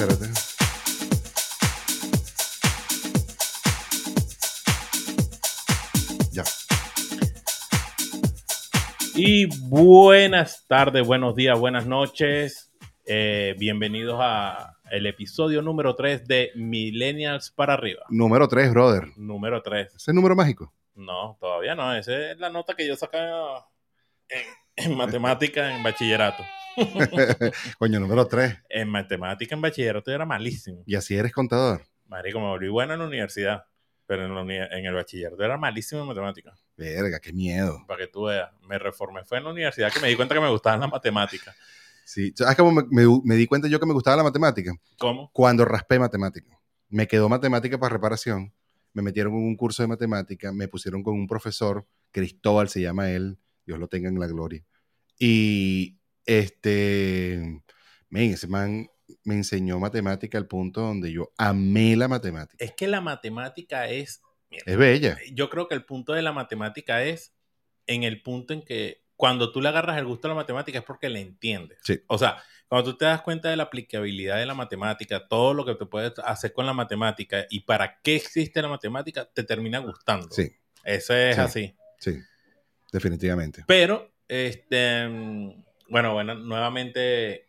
[0.00, 0.32] Espérate.
[6.32, 6.44] Ya.
[9.14, 12.72] Y buenas tardes, buenos días, buenas noches.
[13.04, 18.06] Eh, bienvenidos a el episodio número 3 de Millennials para arriba.
[18.08, 19.08] Número 3, brother.
[19.18, 19.96] Número 3.
[19.96, 20.72] Ese número mágico.
[20.94, 21.94] No, todavía no.
[21.94, 23.68] Esa es la nota que yo sacaba
[24.30, 24.46] en,
[24.84, 26.44] en matemática en bachillerato.
[27.78, 28.58] Coño, número 3.
[28.68, 30.82] En matemática en bachillerato yo era malísimo.
[30.86, 31.82] Y así eres contador.
[32.06, 33.64] Marico, me volví bueno en la universidad.
[34.06, 36.52] Pero en, la uni- en el bachillerato era malísimo en matemática.
[36.76, 37.84] Verga, qué miedo.
[37.86, 38.50] Para que tú veas.
[38.62, 39.24] Me reformé.
[39.24, 41.54] Fue en la universidad que me di cuenta que me gustaban las matemáticas.
[42.04, 42.32] Sí.
[42.34, 44.72] ¿Sabes cómo me, me- me di cuenta yo que me gustaba la matemática?
[44.98, 45.30] ¿Cómo?
[45.32, 46.58] Cuando raspé matemática.
[46.88, 48.52] Me quedó matemática para reparación.
[48.92, 50.50] Me metieron en un curso de matemática.
[50.50, 53.38] Me pusieron con un profesor, Cristóbal se llama él.
[53.64, 54.64] Dios lo tenga en la gloria.
[55.22, 57.62] Y este,
[58.08, 58.88] men, ese man
[59.24, 62.64] me enseñó matemática al punto donde yo amé la matemática.
[62.64, 64.22] Es que la matemática es.
[64.50, 65.18] mira, Es bella.
[65.32, 67.34] yo creo que el punto de la matemática es
[67.86, 70.84] en el punto en que cuando tú le agarras el gusto a la matemática es
[70.84, 71.78] porque le entiendes.
[71.82, 72.00] Sí.
[72.06, 75.66] O sea, cuando tú te das cuenta de la aplicabilidad de la matemática, todo lo
[75.66, 79.78] que te puedes hacer con la matemática y para qué existe la matemática, te termina
[79.80, 80.30] gustando.
[80.30, 80.50] Sí,
[80.84, 81.40] Eso es Sí.
[81.42, 81.76] así.
[81.98, 82.18] sí,
[82.92, 83.64] definitivamente.
[83.66, 85.08] Pero, este,
[85.88, 87.48] bueno, bueno, nuevamente,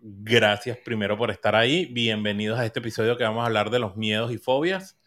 [0.00, 1.84] gracias primero por estar ahí.
[1.92, 4.98] Bienvenidos a este episodio que vamos a hablar de los miedos y fobias.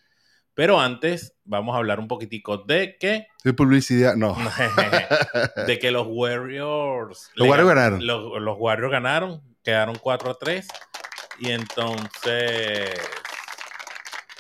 [0.54, 4.16] Pero antes, vamos a hablar un poquitico de que, ¿De publicidad?
[4.16, 4.38] No.
[5.68, 7.32] de que los Warriors.
[7.34, 8.06] Los Warriors gan- ganaron.
[8.06, 10.68] Los, los Warriors ganaron, quedaron 4 a 3.
[11.40, 12.92] Y entonces,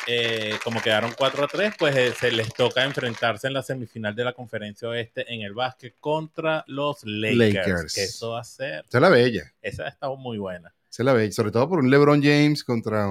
[0.07, 4.15] eh, como quedaron 4 a 3, pues eh, se les toca enfrentarse en la semifinal
[4.15, 7.37] de la conferencia oeste en el básquet contra los Lakers.
[7.55, 7.93] Lakers.
[7.93, 8.85] Que eso va a ser.
[8.87, 9.53] Esa es la bella.
[9.61, 10.73] Esa ha estado muy buena.
[10.89, 11.31] Esa es la bella.
[11.31, 13.07] Sobre todo por un LeBron James contra.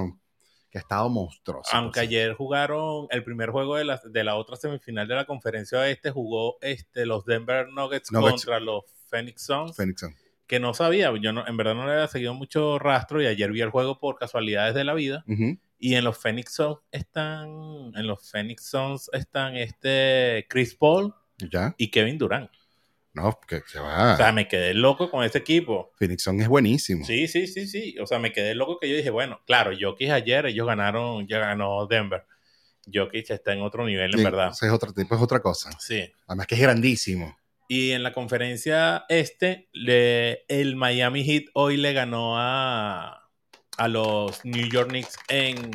[0.69, 1.69] que ha estado monstruoso.
[1.75, 5.79] Aunque ayer jugaron el primer juego de la, de la otra semifinal de la conferencia
[5.79, 8.43] oeste, jugó este, los Denver Nuggets, Nuggets.
[8.45, 9.75] contra los Phoenix Suns.
[9.75, 10.15] Phoenix Sun.
[10.45, 13.51] que no sabía, yo no, en verdad no le había seguido mucho rastro y ayer
[13.51, 15.57] vi el juego por casualidades de la vida Ujú.
[15.79, 21.73] Y en los Phoenix Suns están, en los Phoenix Suns están este Chris Paul Ya.
[21.77, 22.51] y Kevin Durant.
[23.13, 24.13] No, que se va.
[24.13, 25.91] O sea, me quedé loco con ese equipo.
[25.97, 27.03] Phoenix Sun es buenísimo.
[27.05, 27.97] Sí, sí, sí, sí.
[27.99, 31.39] O sea, me quedé loco que yo dije, bueno, claro, Jokic ayer, ellos ganaron, ya
[31.39, 32.23] ganó Denver.
[32.91, 34.49] Jokic está en otro nivel, en Sí, verdad.
[34.51, 35.71] ese es otro tipo, es otra cosa.
[35.79, 36.11] Sí.
[36.27, 37.35] Además que es grandísimo.
[37.67, 43.28] Y en la conferencia este, le- el Miami Heat hoy le ganó a,
[43.79, 45.71] a los New York Knicks en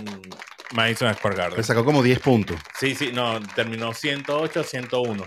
[0.75, 1.65] Madison Square Le Garden.
[1.65, 2.56] sacó como 10 puntos.
[2.78, 5.25] Sí, sí, no, terminó 108 a 101.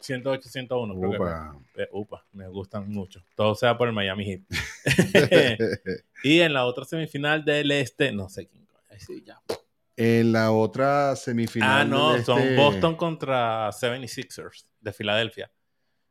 [0.00, 1.52] 108 101, creo que Upa.
[1.74, 1.82] fue.
[1.84, 3.22] Eh, upa, me gustan mucho.
[3.34, 4.40] Todo sea por el Miami Heat.
[6.22, 8.66] y en la otra semifinal del este, no sé quién.
[8.98, 9.38] Sí, ya.
[9.96, 11.80] en la otra semifinal.
[11.80, 15.50] Ah, no, del son este- Boston contra 76ers de Filadelfia.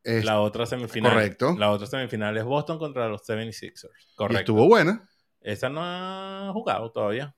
[0.03, 1.13] es- La otra semifinal.
[1.13, 1.55] Correcto.
[1.57, 3.89] La otra semifinal es Boston contra los 76ers.
[4.11, 4.39] y Correcto.
[4.41, 5.07] estuvo buena.
[5.45, 7.35] Esa no ha jugado todavía.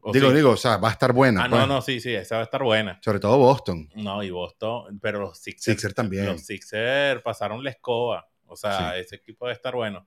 [0.00, 0.36] ¿O Digo, sí?
[0.36, 1.44] digo, o sea, va a estar buena.
[1.44, 1.60] Ah, pues.
[1.60, 3.00] no, no, sí, sí, esa va a estar buena.
[3.02, 3.88] Sobre todo Boston.
[3.96, 5.64] No, y Boston, pero los Sixers.
[5.64, 6.26] Sixers también.
[6.26, 8.28] Los Sixers pasaron la escoba.
[8.46, 10.06] O sea, ese equipo debe estar bueno.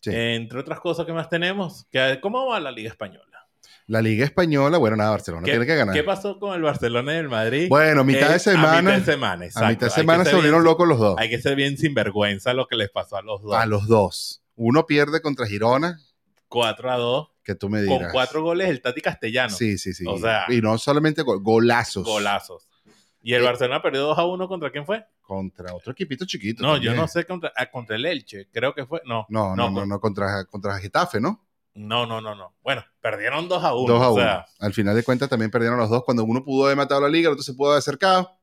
[0.00, 0.10] Sí.
[0.14, 3.48] Entre otras cosas que más tenemos, que, ¿cómo va la Liga Española?
[3.86, 5.94] La Liga Española, bueno, nada, Barcelona ¿Qué, tiene que ganar.
[5.94, 7.68] qué pasó con el Barcelona y el Madrid?
[7.68, 8.78] Bueno, mitad de semana.
[8.78, 9.66] A mitad de semana, exacto.
[9.66, 11.16] A mitad de semana se volvieron locos los dos.
[11.18, 13.54] Hay que ser bien sinvergüenza lo que les pasó a los dos.
[13.54, 14.42] A los dos.
[14.54, 15.98] Uno pierde contra Girona,
[16.52, 18.12] 4 a 2, que tú me con dirás.
[18.12, 19.50] cuatro goles el Tati Castellano.
[19.54, 20.04] Sí, sí, sí.
[20.06, 22.04] O sea- y no solamente gol- golazos.
[22.04, 22.68] golazos.
[23.22, 25.04] ¿Y el Eh, Barcelona perdió 2 a 1 contra quién fue?
[25.20, 26.62] Contra otro equipito chiquito.
[26.62, 29.00] No, yo no sé contra, ah, contra el Elche, creo que fue.
[29.04, 31.46] No, No, no, No, no, con- no, contra, contra Getafe, ¿no?
[31.74, 32.54] no, no, no, no.
[32.62, 33.94] Bueno, perdieron 2 a 1.
[33.94, 34.22] 2 a o 1.
[34.22, 36.02] sea, Al final de cuentas también perdieron los dos.
[36.04, 38.38] Cuando uno pudo haber matado la liga, el otro se pudo haber acercado.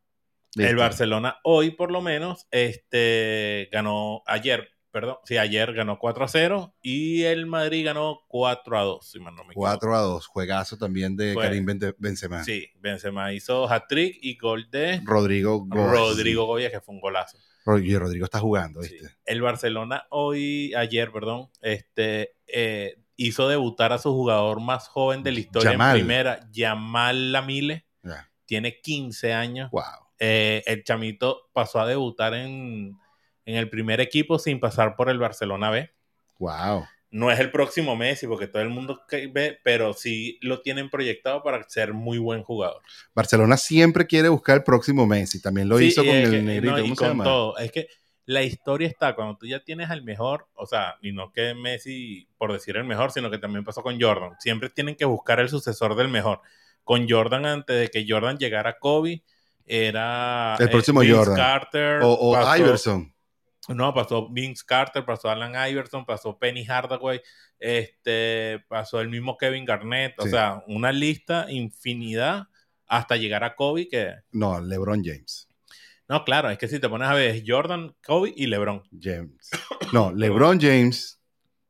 [0.55, 0.75] el.
[0.77, 6.73] Barcelona hoy por lo menos este ganó ayer, perdón, sí, ayer ganó 4 a 0
[6.81, 9.67] y el Madrid ganó 4 a 2, si mal no me equivoco.
[9.67, 10.27] 4 a 2.
[10.27, 11.65] Juegazo también de Fue- Karim
[11.97, 12.43] Benzema.
[12.43, 15.91] Sí, Benzema hizo hat-trick y gol de Rodrigo Gómez.
[15.91, 17.37] Rodrigo Goya, que fue un golazo.
[17.65, 18.93] Oye, Rodrigo está jugando, Sí.
[18.93, 19.15] ¿viste?
[19.25, 25.33] El Barcelona hoy, ayer, perdón, este, eh, hizo debutar a su jugador más joven de
[25.33, 25.95] la historia Yamal.
[25.95, 27.85] en primera, Yamal Lamile,
[28.45, 29.69] tiene 15 años.
[29.71, 29.83] Wow.
[30.17, 32.97] Eh, el chamito pasó a debutar en,
[33.45, 35.89] en el primer equipo sin pasar por el Barcelona B.
[36.37, 36.85] Wow.
[37.11, 40.91] No es el próximo Messi, porque todo el mundo que ve, pero sí lo tienen
[40.91, 42.81] proyectado para ser muy buen jugador.
[43.15, 45.41] Barcelona siempre quiere buscar el próximo Messi.
[45.41, 46.71] También lo Sí, hizo con el que- negrito.
[46.73, 47.23] no, y ¿Cómo se con llama?
[47.23, 47.57] todo.
[47.57, 47.87] Es que
[48.27, 52.27] La historia está cuando tú ya tienes al mejor, o sea, y no que Messi,
[52.37, 54.33] por decir el mejor, sino que también pasó con Jordan.
[54.37, 56.41] Siempre tienen que buscar el sucesor del mejor.
[56.83, 59.23] Con Jordan, antes de que Jordan llegara a Kobe,
[59.65, 61.35] era El próximo Vince Jordan.
[61.35, 61.99] Carter.
[62.03, 63.11] O, Iverson.
[63.75, 67.21] No, pasó Vince Carter, pasó Alan Iverson, pasó Penny Hardaway,
[67.59, 72.43] este, pasó el mismo Kevin Garnett, o sea, una lista infinidad
[72.87, 75.47] hasta llegar a Kobe que No, LeBron James.
[76.07, 78.83] no, claro, es que si te pones a ver es Jordan, Kobe y LeBron.
[78.99, 79.49] James.
[79.93, 81.21] No, LeBron James,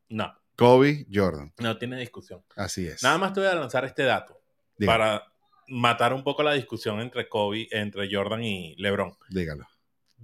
[0.09, 1.53] No, Kobe, Jordan.
[1.59, 2.43] no tiene discusión.
[2.55, 3.03] Así es.
[3.03, 4.39] Nada más te voy a lanzar este dato
[4.85, 5.23] para
[5.67, 9.13] matar un poco la discusión entre Kobe, entre Jordan y LeBron.
[9.29, 9.67] Dígalo.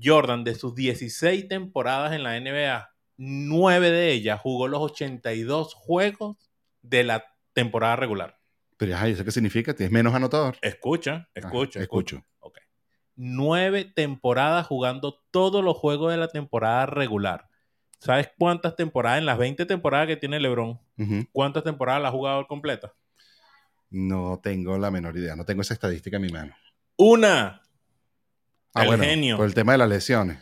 [0.02, 6.38] Jordan, de sus 16 temporadas en la NBA, 9 de ellas jugó los 82 juegos
[6.82, 8.40] de la temporada regular.
[8.78, 9.74] Pero ajá, ¿y ¿eso qué significa?
[9.74, 10.58] ¿Tienes menos anotador?
[10.62, 11.80] Escucha, escucha, Ajá, escucha.
[11.82, 12.26] escucho.
[12.40, 12.58] Ok.
[13.16, 17.48] Nueve temporadas jugando todos los juegos de la temporada regular.
[18.00, 20.80] ¿Sabes cuántas temporadas en las 20 temporadas que tiene LeBron?
[21.32, 22.94] ¿Cuántas temporadas la ha jugado completa?
[23.90, 25.36] No tengo la menor idea.
[25.36, 26.54] No tengo esa estadística en mi mano.
[26.98, 27.62] Una.
[28.76, 29.38] Ah, El bueno, genio.
[29.38, 30.38] por el tema de las lesiones.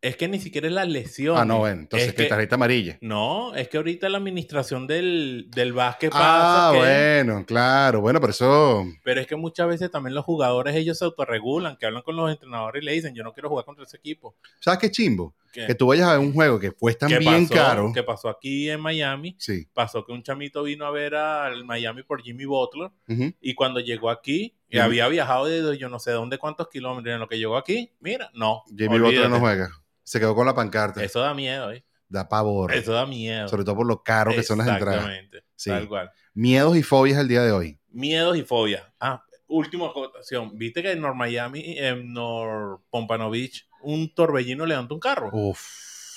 [0.00, 1.36] Es que ni siquiera es la lesión.
[1.36, 1.80] Ah, no, bueno.
[1.82, 2.98] Entonces, Es ¿qué que- tarjeta amarilla?
[3.00, 6.68] No, es que ahorita la administración del, del básquet pasa.
[6.68, 8.00] Ah, que- bueno, claro.
[8.00, 8.86] Bueno, pero eso...
[9.02, 12.30] Pero es que muchas veces también los jugadores ellos se autorregulan, que hablan con los
[12.30, 14.36] entrenadores y le dicen, yo no quiero jugar contra ese equipo.
[14.60, 15.34] ¿Sabes qué chimbo?
[15.52, 17.54] ¿Qué, Que tú vayas a ver un juego que cuesta qué bien pasó?
[17.60, 17.90] caro.
[17.92, 19.34] ¿Qué pasó aquí en Miami?
[19.40, 19.66] Sí.
[19.74, 22.92] Pasó que un chamito vino a ver al Miami por Jimmy Butler
[23.40, 27.12] y cuando llegó aquí, y Jimmy- había viajado de yo no sé dónde cuántos kilómetros,
[27.14, 28.62] en lo que llegó aquí, mira, no.
[28.76, 29.70] Jimmy Butler no juega.
[30.02, 31.02] Se quedó con la pancarta.
[31.04, 31.84] Eso da miedo, ¿eh?
[32.08, 32.72] Da pavor.
[32.72, 33.48] Eso da miedo.
[33.48, 35.00] Sobre todo por lo caro que son las entradas.
[35.00, 35.70] Exactamente, Sí.
[35.70, 36.10] tal cual.
[36.32, 37.78] Miedos y fobias el día de hoy.
[37.90, 38.82] Miedos y fobias.
[39.00, 40.56] Ah, última acotación.
[40.56, 45.28] ¿Viste que en Nor Miami, en Nor Pompano Beach, un torbellino levantó un carro?
[45.32, 45.60] Uf,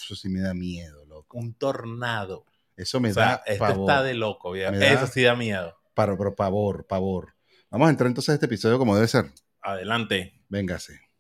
[0.04, 1.38] eso sí me da miedo, loco.
[1.38, 2.46] Un tornado.
[2.78, 3.90] Eso me O sea, da esto pavor.
[3.90, 4.74] está de loco, viejo.
[4.74, 5.78] Eso sí da miedo.
[5.94, 7.34] Pero, pero pavor, pavor.
[7.72, 9.32] Vamos a entrar entonces a este episodio como debe ser.
[9.62, 10.44] Adelante.
[10.50, 11.11] Véngase.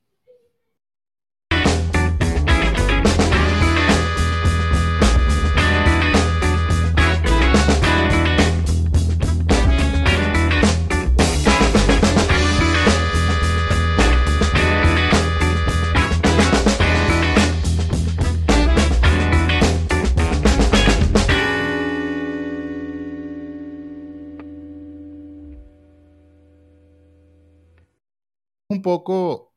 [28.82, 29.54] Un poco,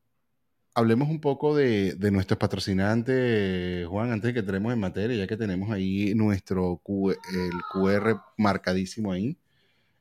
[0.75, 5.26] hablemos un poco de, de nuestros patrocinantes, Juan, antes de que entremos en materia, ya
[5.26, 9.38] que tenemos ahí nuestro Q- el QR marcadísimo ahí.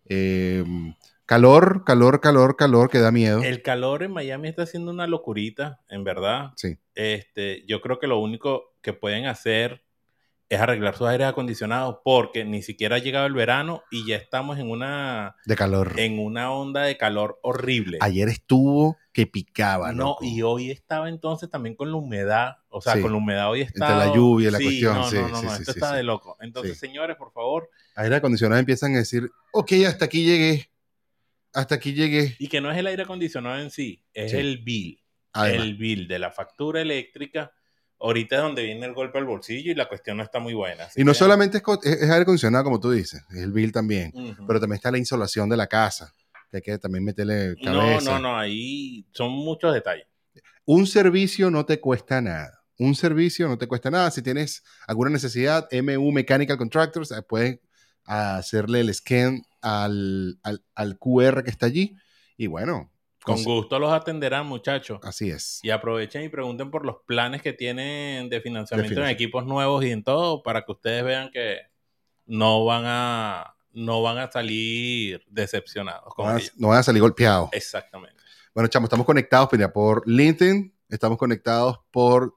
[0.09, 0.65] Eh,
[1.25, 3.41] calor, calor, calor, calor, que da miedo.
[3.41, 6.51] El calor en Miami está haciendo una locurita, en verdad.
[6.57, 6.77] Sí.
[6.95, 9.85] Este, yo creo que lo único que pueden hacer
[10.49, 14.59] es arreglar sus aires acondicionados porque ni siquiera ha llegado el verano y ya estamos
[14.59, 15.93] en una, De calor.
[15.97, 17.97] en una onda de calor horrible.
[18.01, 20.25] Ayer estuvo que picaba, No, loco.
[20.25, 23.01] y hoy estaba entonces también con la humedad, o sea, Sí.
[23.01, 23.85] con la humedad hoy está...
[23.91, 25.95] Entre la lluvia la Sí, cuestión, No, sí, no, no, sí, no, sí, esto está
[25.95, 26.37] de loco.
[26.41, 30.69] Entonces, señores, por favor, Aire acondicionado empiezan a decir, ok, hasta aquí llegué.
[31.53, 32.35] Hasta aquí llegué.
[32.39, 34.99] y que no es el aire acondicionado en sí, es el bill.
[35.33, 37.51] Además, el bill de la factura eléctrica.
[38.03, 40.87] Ahorita es donde viene el golpe al bolsillo y la cuestión no está muy buena.
[40.95, 44.11] y no que- solamente es, es- aire acondicionado, como tú dices, es el bill también.
[44.45, 46.13] Pero también está la insolación de la casa,
[46.51, 48.11] hay que también meterle no, cabeza.
[48.11, 50.05] no, no, ahí son muchos detalles.
[50.65, 52.59] Un servicio no te cuesta nada.
[52.77, 54.11] Un servicio no te cuesta nada.
[54.11, 57.59] Si tienes alguna necesidad, MU Mechanical Contractors, eh, puedes
[58.05, 61.95] hacerle el scan al, al- al QR que está allí.
[62.37, 62.91] Y bueno,
[63.23, 64.99] Con gusto los atenderán, muchachos.
[65.03, 65.59] así es.
[65.63, 69.83] Y aprovechen y pregunten por los planes que tienen de financiamiento De en equipos nuevos
[69.85, 71.61] y en todo, para que ustedes vean que
[72.25, 76.83] no van a, no van a salir decepcionados No con van, a, no van a
[76.83, 77.49] salir golpeados.
[77.53, 78.21] Exactamente.
[78.53, 82.35] Bueno, chamo, estamos conectados mira, por LinkedIn, estamos conectados por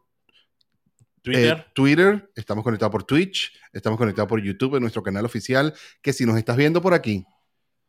[1.21, 5.75] Twitter, eh, Twitter, estamos conectados por Twitch, estamos conectados por YouTube en nuestro canal oficial.
[6.00, 7.26] Que si nos estás viendo por aquí,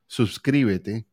[0.08, 1.08] suscríbete,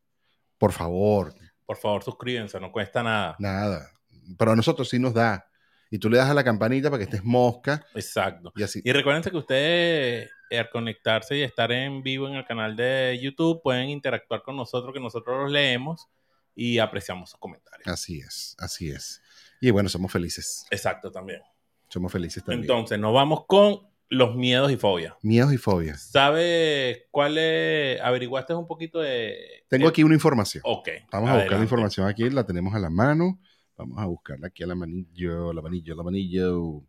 [0.59, 1.35] por favor.
[1.67, 3.37] Por favor, suscríbanse, no cuesta nada.
[3.39, 3.91] Nada.
[4.39, 5.49] Pero a nosotros sí nos da.
[5.91, 8.53] Y tú le das a la campanita para que estés mosca Exacto.
[8.57, 8.81] y así.
[8.85, 13.63] Y recuerden que ustedes, al conectarse y estar en vivo en el canal de YouTube,
[13.63, 16.09] pueden interactuar con nosotros, que nosotros los leemos
[16.55, 17.87] y apreciamos sus comentarios.
[17.87, 19.23] Así es, así es.
[19.61, 20.67] Y bueno, somos felices.
[20.71, 21.41] Exacto, también.
[21.89, 22.63] Somos felices también.
[22.63, 25.15] Entonces, nos vamos con los miedos y fobias.
[25.23, 26.11] Miedos y fobias.
[26.11, 28.01] ¿Sabes cuál es?
[28.01, 29.65] ¿Averiguaste un poquito de...?
[29.69, 30.63] Tengo aquí una información.
[30.67, 30.89] Ok.
[31.11, 33.41] Vamos a buscar la información aquí, la tenemos a la mano.
[33.77, 36.83] Vamos a buscarla aquí a la manillo, la manillo, la manillo.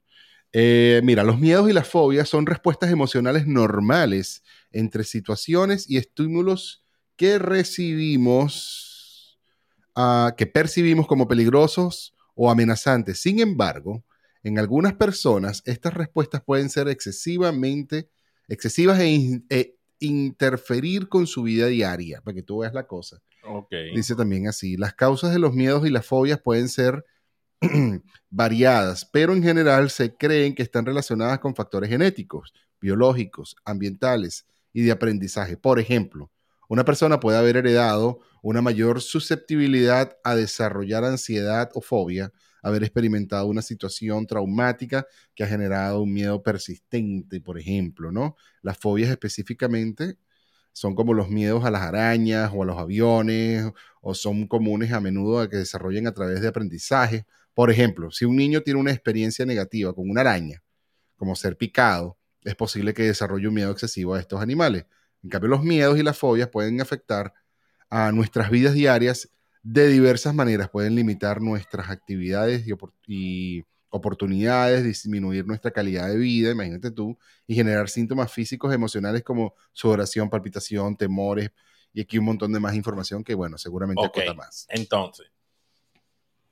[0.53, 6.83] Eh, mira, los miedos y las fobias son respuestas emocionales normales entre situaciones y estímulos
[7.15, 9.39] que recibimos,
[9.95, 13.19] ah, que percibimos como peligrosos o amenazantes.
[13.19, 14.03] Sin embargo,
[14.45, 18.11] en algunas personas estas respuestas pueden ser excesivamente
[18.47, 23.19] excesivas e, e interferir con su vida diaria, para que tú veas la cosa.
[23.95, 27.03] Dice también así, las causas de los miedos y las fobias pueden ser
[28.29, 34.83] variadas, pero en general se creen que están relacionadas con factores genéticos, biológicos, ambientales y
[34.83, 35.57] de aprendizaje.
[35.57, 36.31] Por ejemplo,
[36.69, 42.31] una persona puede haber heredado una mayor susceptibilidad a desarrollar ansiedad o fobia,
[42.65, 45.05] haber experimentado una situación traumática
[45.35, 48.35] que ha generado un miedo persistente, por ejemplo, ¿no?
[48.63, 50.17] Las fobias específicamente
[50.73, 54.99] son como los miedos a las arañas o a los aviones, o son comunes a
[54.99, 57.27] menudo a que desarrollen a través de aprendizaje.
[57.53, 60.63] Por ejemplo, si un niño tiene una experiencia negativa con una araña,
[61.17, 64.85] como ser picado, es posible que desarrolle un miedo excesivo a estos animales.
[65.21, 67.31] En cambio, los miedos y las fobias pueden afectar
[67.91, 69.29] a nuestras vidas diarias
[69.65, 70.69] de diversas maneras.
[70.69, 72.65] Pueden limitar nuestras actividades
[73.07, 77.17] y, oportunidades, disminuir nuestra calidad de vida, imagínate tú,
[77.47, 81.49] y generar síntomas físicos, emocionales como sudoración, palpitación, temores,
[81.93, 84.35] y aquí un montón de más información que, bueno, seguramente okay.
[84.35, 84.67] más.
[84.69, 85.31] Entonces,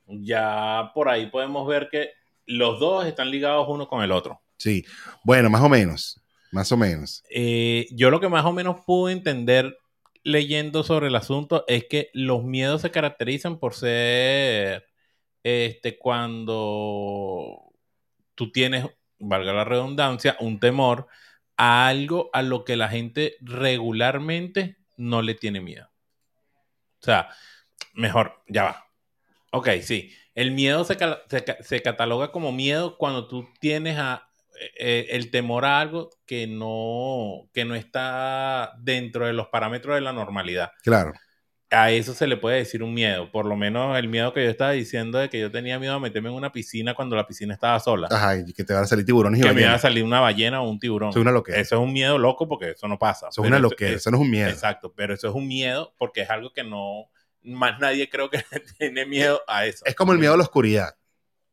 [0.06, 2.12] ya por ahí podemos ver que
[2.46, 4.40] los dos están ligados uno con el otro.
[4.56, 4.84] Sí,
[5.22, 7.22] bueno, más o menos, más o menos.
[7.28, 9.76] Eh, yo lo que más o menos pude entender
[10.24, 14.86] leyendo sobre el asunto es que los miedos se caracterizan por ser
[15.42, 17.72] este, cuando
[18.34, 18.86] tú tienes,
[19.18, 21.06] valga la redundancia, un temor
[21.56, 25.88] a algo a lo que la gente regularmente no le tiene miedo.
[27.00, 27.28] O sea,
[27.92, 28.86] mejor, ya va.
[29.52, 30.12] Ok, sí.
[30.34, 30.96] El miedo se,
[31.60, 34.28] se, cataloga como miedo cuando tú tienes a,
[34.78, 40.00] eh, el temor a algo que no, que no está dentro de los parámetros de
[40.00, 40.70] la normalidad.
[40.82, 41.12] Claro
[41.74, 43.30] a eso se le puede decir un miedo.
[43.30, 46.00] Por lo menos el miedo que yo estaba diciendo de que yo tenía miedo a
[46.00, 48.08] meterme en una piscina cuando la piscina estaba sola.
[48.10, 50.20] Ajá, y que te van a salir tiburones y Que me iba a salir una
[50.20, 51.10] ballena o un tiburón.
[51.10, 51.58] Eso es una loquera.
[51.58, 53.28] Eso es un miedo loco porque eso no pasa.
[53.28, 54.48] Eso es una loquera, eso, no es un miedo.
[54.48, 57.10] Exacto, pero eso es un miedo porque es algo que no...
[57.42, 58.42] Más nadie creo que
[58.78, 59.84] tiene miedo a eso.
[59.84, 60.96] Es como el miedo a la oscuridad.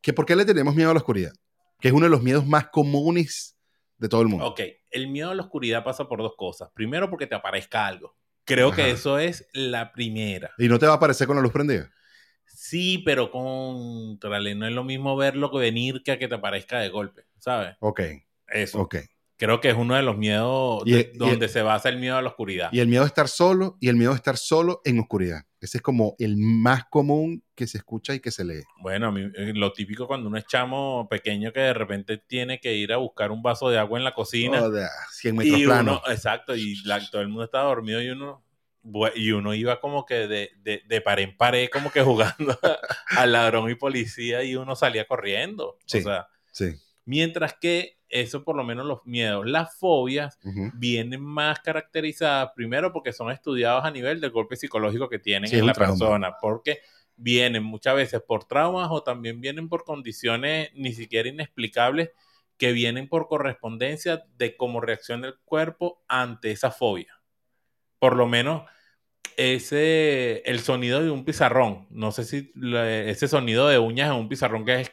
[0.02, 1.34] ¿Que ¿Por qué le tenemos miedo a la oscuridad?
[1.82, 3.58] Que es uno de los miedos más comunes
[3.98, 4.46] de todo el mundo.
[4.46, 4.62] Ok,
[4.92, 6.70] el miedo a la oscuridad pasa por dos cosas.
[6.74, 8.16] Primero porque te aparezca algo.
[8.46, 10.52] Creo que eso es la primera.
[10.58, 11.92] ¿Y no te va a aparecer con la luz prendida?
[12.46, 16.80] Sí, pero contrale, no es lo mismo verlo que venir que a que te aparezca
[16.80, 17.76] de golpe, ¿sabes?
[17.80, 18.02] Ok.
[18.48, 18.82] Eso.
[18.82, 18.96] Ok
[19.42, 20.84] creo que es uno de los miedos
[21.16, 22.70] donde se basa el miedo a la oscuridad.
[22.72, 25.48] Y el miedo a estar solo y el miedo a estar solo en oscuridad.
[25.60, 28.62] Ese es como el más común que se escucha y que se lee.
[28.84, 32.94] Bueno, eh, lo típico cuando uno es chamo pequeño que de repente tiene que ir
[32.94, 34.62] a buscar un vaso de agua en la cocina.
[34.62, 36.02] Oh, de 100 metros plano.
[36.08, 36.76] exacto, y
[37.12, 38.46] todo el mundo estaba dormido y uno
[39.16, 42.60] y uno iba como que de, de, de pared en pared, como que jugando
[43.18, 45.80] al ladrón y policía y uno salía corriendo.
[45.88, 46.76] Sí, o sea, sí.
[47.06, 49.46] Mientras que eso por lo menos los miedos.
[49.48, 50.38] Las fobias
[50.76, 55.66] vienen más caracterizadas primero porque son estudiados a nivel del golpe psicológico que tienen en
[55.66, 56.80] la persona, porque
[57.16, 62.12] vienen muchas veces por traumas o también vienen por condiciones ni siquiera inexplicables
[62.58, 67.20] que vienen por correspondencia de cómo reacciona el cuerpo ante esa fobia.
[67.98, 68.64] Por lo menos
[69.38, 74.30] ese el sonido de un pizarrón, no sé si ese sonido de uñas en un
[74.30, 74.90] pizarrón que es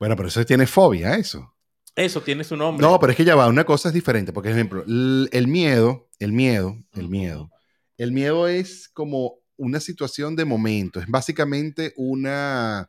[0.00, 1.54] bueno, pero eso tiene fobia, eso.
[1.94, 2.84] Eso tiene su nombre.
[2.84, 4.32] No, pero es que ya va, una cosa es diferente.
[4.32, 7.50] Porque, por ejemplo, el miedo, el miedo, el miedo.
[7.98, 11.00] El miedo es como una situación de momento.
[11.00, 12.88] Es básicamente una,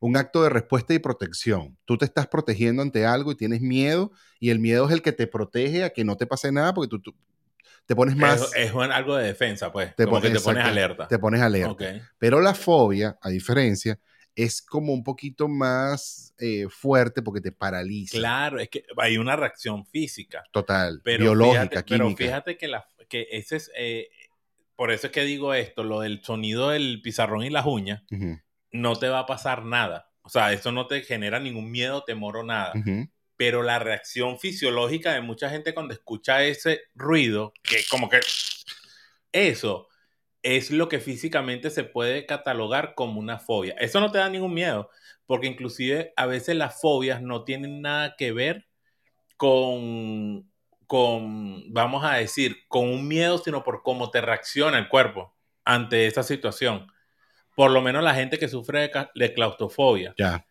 [0.00, 1.78] un acto de respuesta y protección.
[1.86, 5.12] Tú te estás protegiendo ante algo y tienes miedo, y el miedo es el que
[5.12, 7.14] te protege a que no te pase nada, porque tú,
[7.86, 8.54] te pones más.
[8.54, 9.96] Es, algo de defensa, pues.
[9.96, 11.08] Te, como que te pones alerta.
[11.08, 12.12] Te pones alerta.
[12.18, 13.98] Pero la fobia, a diferencia,
[14.34, 18.18] es como un poquito más eh, fuerte porque te paraliza.
[18.18, 20.44] Claro, es que hay una reacción física.
[20.52, 22.04] Total, biológica, química.
[22.04, 24.08] Pero fíjate que, la, que ese es, eh,
[24.76, 28.02] por eso es que digo esto, lo del sonido del pizarrón y las uñas,
[28.70, 30.10] no te va a pasar nada.
[30.22, 32.72] O sea, eso no te genera ningún miedo, temor o nada.
[33.36, 38.20] Pero la reacción fisiológica de mucha gente cuando escucha ese ruido, que como que
[39.32, 39.88] eso
[40.42, 43.74] es lo que físicamente se puede catalogar como una fobia.
[43.78, 44.90] Eso no te da ningún miedo,
[45.26, 48.66] porque inclusive a veces las fobias no tienen nada que ver
[49.36, 50.50] con,
[50.86, 55.34] con, vamos a decir, con un miedo, sino por cómo te reacciona el cuerpo
[55.64, 56.86] ante esa situación.
[57.54, 60.46] por lo menos la gente que sufre de claustrofobia, Ya.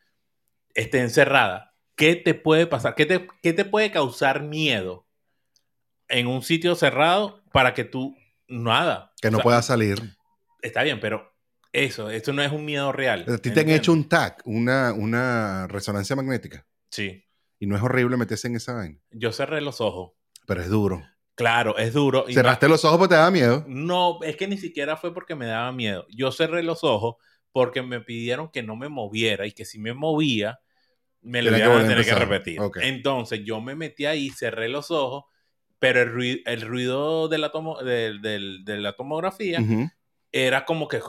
[0.75, 2.93] esté encerrada, ¿qué te puede pasar?
[2.95, 5.07] ¿Qué te, qué te puede causar miedo
[6.07, 8.15] en un sitio cerrado para que tú
[8.48, 9.11] nada?
[9.22, 10.00] Que no O sea, puedas salir.
[10.62, 11.32] Está bien, pero
[11.72, 13.25] eso, eso no es un miedo real.
[13.28, 16.66] A ti te han hecho un TAC, una, una resonancia magnética.
[16.90, 17.24] Sí,
[17.60, 19.00] Y no es horrible meterse en esa vaina.
[19.12, 20.12] yo cerré los ojos.
[20.46, 21.04] Pero es duro.
[21.36, 22.25] Claro, es duro.
[22.28, 23.63] Cerraste los ojos porque te da miedo.
[23.68, 26.06] No, es que ni siquiera fue porque me daba miedo.
[26.10, 27.16] Yo cerré los ojos
[27.51, 30.60] porque me pidieron que no me moviera y que si me movía,
[31.22, 32.60] me lo iban a tener que repetir.
[32.82, 35.25] Entonces yo me metí ahí, cerré los ojos,
[35.82, 39.60] pero el ruido, el ruido de, la tomo- de, del- de la tomografía
[40.32, 41.00] era como que...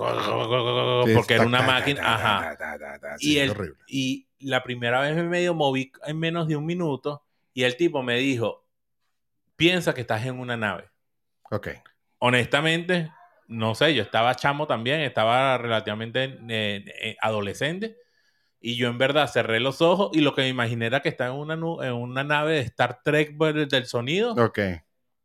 [1.14, 2.00] Porque era una máquina...
[2.14, 2.56] Ajá.
[3.20, 3.74] Y el-.
[3.86, 8.02] Y la primera vez me medio moví en menos de un minuto y el tipo
[8.02, 8.64] me dijo,
[9.56, 10.88] piensa que estás en una nave.
[11.50, 11.68] Ok.
[12.18, 13.12] honestamente,
[13.46, 17.98] no sé, yo estaba chamo también, estaba relativamente eh, eh, adolescente.
[18.64, 21.34] Y yo en verdad cerré los ojos y lo que me imaginé era que estaba
[21.34, 21.54] en una,
[21.86, 24.34] en una nave de Star Trek pues, del sonido.
[24.34, 24.60] Ok.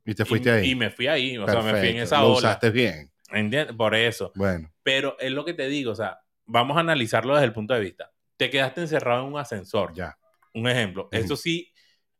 [0.06, 0.72] Y te fuiste y, ahí.
[0.72, 2.38] y me fui ahí, o sea, me fui en esa Lo ola.
[2.38, 3.12] usaste bien.
[3.32, 3.76] ¿entiendes?
[3.76, 4.32] Por eso.
[4.36, 4.72] Bueno.
[4.84, 7.82] Pero es lo que te digo, o sea, vamos a analizarlo desde el punto de
[7.82, 8.12] vista.
[8.38, 9.94] Te quedaste encerrado en un ascensor.
[9.94, 10.18] Ya.
[10.54, 11.10] Un ejemplo.
[11.12, 11.74] Eso sí,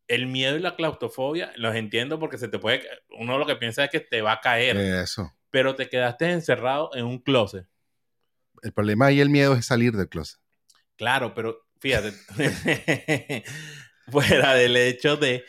[0.08, 2.84] el miedo y la claustrofobia los entiendo porque se te puede.
[3.18, 4.78] Uno lo que piensa es que te va a caer.
[4.78, 5.34] Eso.
[5.50, 7.68] pero te quedaste encerrado en un closet.
[8.64, 10.40] El problema ahí el miedo es salir del closet.
[10.98, 12.12] Claro, pero fíjate,
[14.08, 15.44] fuera del hecho de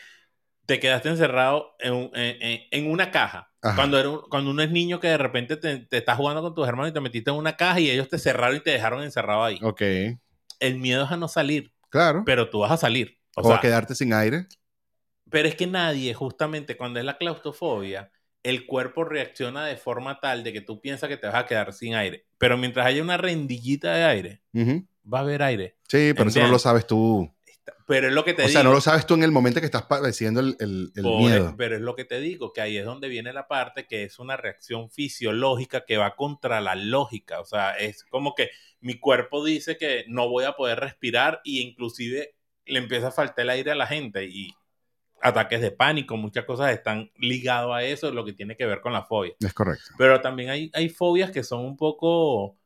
[0.65, 3.51] te quedaste encerrado en, en- en- una caja.
[3.61, 3.75] Ajá.
[3.75, 6.53] Cuando, era un- cuando uno es niño que de repente te, te estás jugando con
[6.53, 9.01] tus hermanos y te metiste en una caja y ellos te cerraron y te dejaron
[9.03, 9.57] encerrado ahí.
[9.63, 9.81] Ok.
[10.59, 12.23] El miedo es a no salir, Claro.
[12.25, 13.17] pero tú vas a salir.
[13.35, 14.45] O o sea, a quedarte sin aire.
[15.31, 18.11] Pero es que nadie, justamente cuando es la claustrofobia,
[18.43, 21.73] el cuerpo reacciona de forma tal de que tú piensas que te vas a quedar
[21.73, 22.25] sin aire.
[22.37, 24.41] Pero mientras haya una rendillita de aire.
[25.11, 25.75] Va a haber aire.
[25.87, 27.29] Sí, pero eso no lo sabes tú.
[27.85, 28.53] Pero es lo que te O digo.
[28.53, 31.17] sea, no lo sabes tú en el momento que estás padeciendo el, el- el Por-
[31.19, 31.55] miedo.
[31.57, 34.19] Pero es lo que te digo, que ahí es donde viene la parte que es
[34.19, 37.39] una reacción fisiológica que va contra la lógica.
[37.39, 41.61] O sea, es como que mi cuerpo dice que no voy a poder respirar y
[41.61, 44.53] inclusive le empieza a faltar el aire a la gente y
[45.21, 48.93] ataques de pánico, muchas cosas están ligadas a eso, lo que tiene que ver con
[48.93, 49.33] la fobia.
[49.39, 49.85] Es correcto.
[49.97, 52.58] Pero también hay, hay fobias que son un poco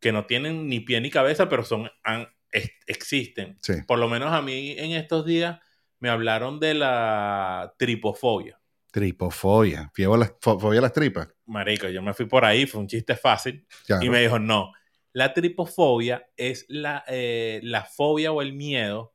[0.00, 3.58] que no tienen ni pie ni cabeza, pero son han- es- existen.
[3.62, 3.74] Sí.
[3.86, 5.58] Por lo menos a mí en estos días
[5.98, 8.60] me hablaron de la tripofobia.
[8.90, 9.90] Tripofobia.
[9.94, 11.28] Fobia a las, fo- fobia a las tripas.
[11.46, 13.66] Marico, yo me fui por ahí, fue un chiste fácil.
[13.86, 14.04] Claro.
[14.04, 14.72] Y me dijo, no,
[15.12, 19.14] la tripofobia es la, eh, la fobia o el miedo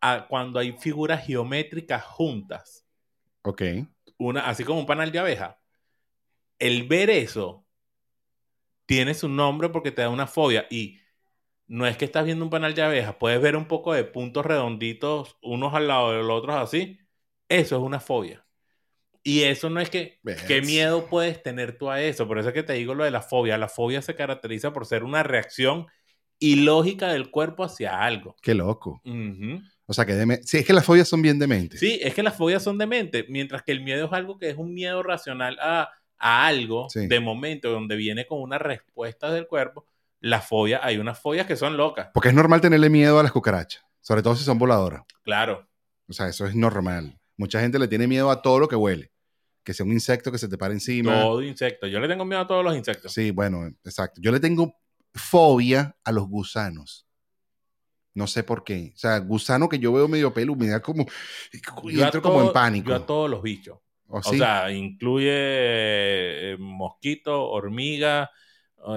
[0.00, 2.86] a cuando hay figuras geométricas juntas.
[3.42, 3.62] Ok.
[4.18, 5.60] Una, así como un panal de abeja.
[6.58, 7.63] El ver eso
[8.86, 10.98] tiene su nombre porque te da una fobia y
[11.66, 14.44] no es que estás viendo un panal de abejas, puedes ver un poco de puntos
[14.44, 16.98] redonditos unos al lado de los otros así.
[17.48, 18.44] Eso es una fobia.
[19.22, 22.28] Y eso no es que, ¿qué miedo puedes tener tú a eso?
[22.28, 23.56] Por eso es que te digo lo de la fobia.
[23.56, 25.86] La fobia se caracteriza por ser una reacción
[26.38, 28.36] ilógica del cuerpo hacia algo.
[28.42, 29.00] Qué loco.
[29.86, 31.80] O sea, que deme- sí, es que las fobias son bien dementes.
[31.80, 34.50] Sí, es que las fobias son de mente, mientras que el miedo es algo que
[34.50, 37.06] es un miedo racional a, a algo Sí.
[37.06, 39.86] de momento, donde viene con una respuesta del cuerpo.
[40.20, 43.32] La fobia, hay unas fobias que son locas, Porque es normal tenerle miedo a las
[43.32, 43.84] cucarachas.
[44.00, 45.02] Sobre todo si son voladoras.
[45.22, 45.66] claro.
[46.06, 47.18] O sea, eso es normal.
[47.38, 49.10] Mucha gente le tiene miedo a todo lo que huele.
[49.62, 51.18] Que sea un insecto que se te pare encima.
[51.22, 51.86] Todo insecto.
[51.86, 53.10] Yo le tengo miedo a todos los insectos.
[53.12, 54.20] Sí, bueno, exacto.
[54.22, 54.76] Yo le tengo
[55.14, 57.06] fobia a los gusanos.
[58.12, 58.92] No sé por qué.
[58.94, 61.06] O sea, gusano que yo veo medio pelo, me da como.
[61.84, 62.90] Y entro como en pánico.
[62.90, 63.78] Yo a todos los bichos.
[64.08, 68.30] ¿O sea, incluye eh, mosquito, hormiga,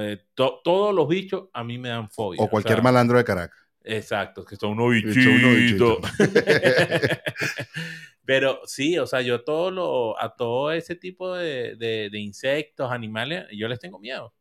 [0.01, 2.41] eh, to- todos los bichos a mí me dan fobia.
[2.43, 3.57] o cualquier sea, malandro de Caracas.
[3.83, 5.97] Exacto, que son unos Que son unos bichitos.
[6.01, 6.11] bichitos.
[8.25, 12.91] Pero sí, o sea, yo todo lo, a todo ese tipo de, de- de insectos,
[12.91, 14.33] animales, yo les tengo miedo.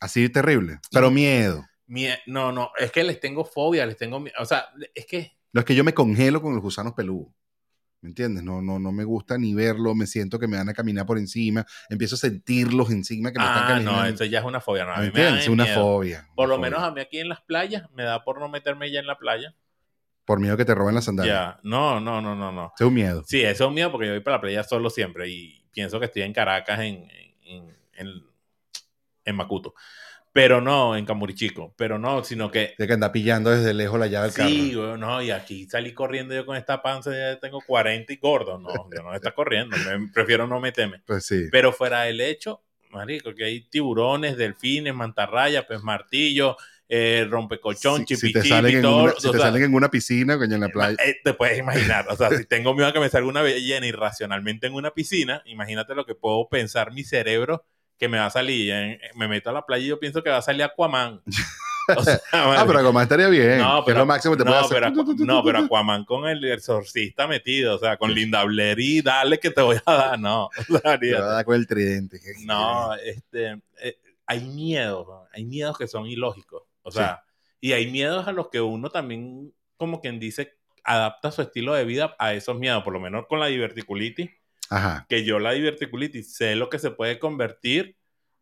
[0.00, 0.78] Así terrible.
[0.90, 1.62] Pero miedo.
[1.86, 4.34] Mie- no, no, es que les tengo fobia, les tengo miedo.
[4.40, 7.28] O sea, es que No es que yo me congelo con los gusanos peludos.
[8.06, 8.44] ¿Me entiendes?
[8.44, 11.18] No, no, no me gusta ni verlo, me siento que me van a caminar por
[11.18, 14.00] encima, empiezo a sentirlos encima que me están ah, caminando.
[14.00, 14.84] no, eso ya es una fobia.
[14.84, 15.42] No, a ¿Me mí me da entiendes?
[15.42, 15.80] Es una miedo.
[15.80, 16.28] fobia.
[16.36, 18.92] Por una lo menos a mí aquí en las playas me da por no meterme
[18.92, 19.56] ya en la playa.
[20.24, 21.36] Por miedo que te roben las sandalias.
[21.36, 22.72] Ya, no, no, no, no, no.
[22.78, 23.24] Es un miedo.
[23.26, 25.98] Sí, eso es un miedo porque yo voy para la playa solo siempre y pienso
[25.98, 27.08] que estoy en Caracas, en,
[27.44, 28.22] en, en,
[29.24, 29.74] en Macuto.
[30.36, 31.72] Pero no, en Camurichico.
[31.78, 34.86] Pero no, sino que De que anda pillando desde lejos la llave del Sí, carro.
[34.88, 38.58] güey, no, y aquí salí corriendo yo con esta panza, ya tengo 40 y gordo.
[38.58, 41.00] No, yo no está corriendo, me- prefiero no meterme.
[41.06, 41.46] Pues sí.
[41.50, 48.14] Pero fuera del hecho, marico, que hay tiburones, delfines, mantarrayas, pez martillo, eh, rompecolchón, si,
[48.16, 49.04] si te salen, en todo.
[49.04, 50.96] una, si te sea, salen en una piscina, coño, en la playa.
[51.04, 53.86] eh, te puedes imaginar, o sea, si tengo miedo a que me salga una ballena
[53.86, 57.64] irracionalmente en una piscina, imagínate lo que puedo pensar mi cerebro
[57.98, 58.70] que me va a salir.
[58.72, 61.22] en- me meto a la playa y yo pienso que va a salir Aquaman.
[61.96, 63.58] O sea, Ah, pero Aquaman estaría bien.
[63.58, 64.92] no, es pero, lo máximo que te puede no, hacer.
[65.24, 69.52] no, pero Aquaman con el exorcista metido, o sea, con Linda Blair y dale que
[69.52, 70.46] te voy a dar, no.
[70.68, 72.20] O sea, Te va a dar con el tridente.
[72.44, 75.28] no, este, eh, hay miedos, ¿no?
[75.32, 77.22] hay miedos que son ilógicos, o sea,
[77.60, 81.84] y hay miedos a los que uno también, como quien dice, adapta su estilo de
[81.84, 84.28] vida a esos miedos, por lo menos con la diverticulitis,
[84.70, 85.06] Ajá.
[85.08, 87.96] que yo la diverticulitis sé lo que se puede convertir,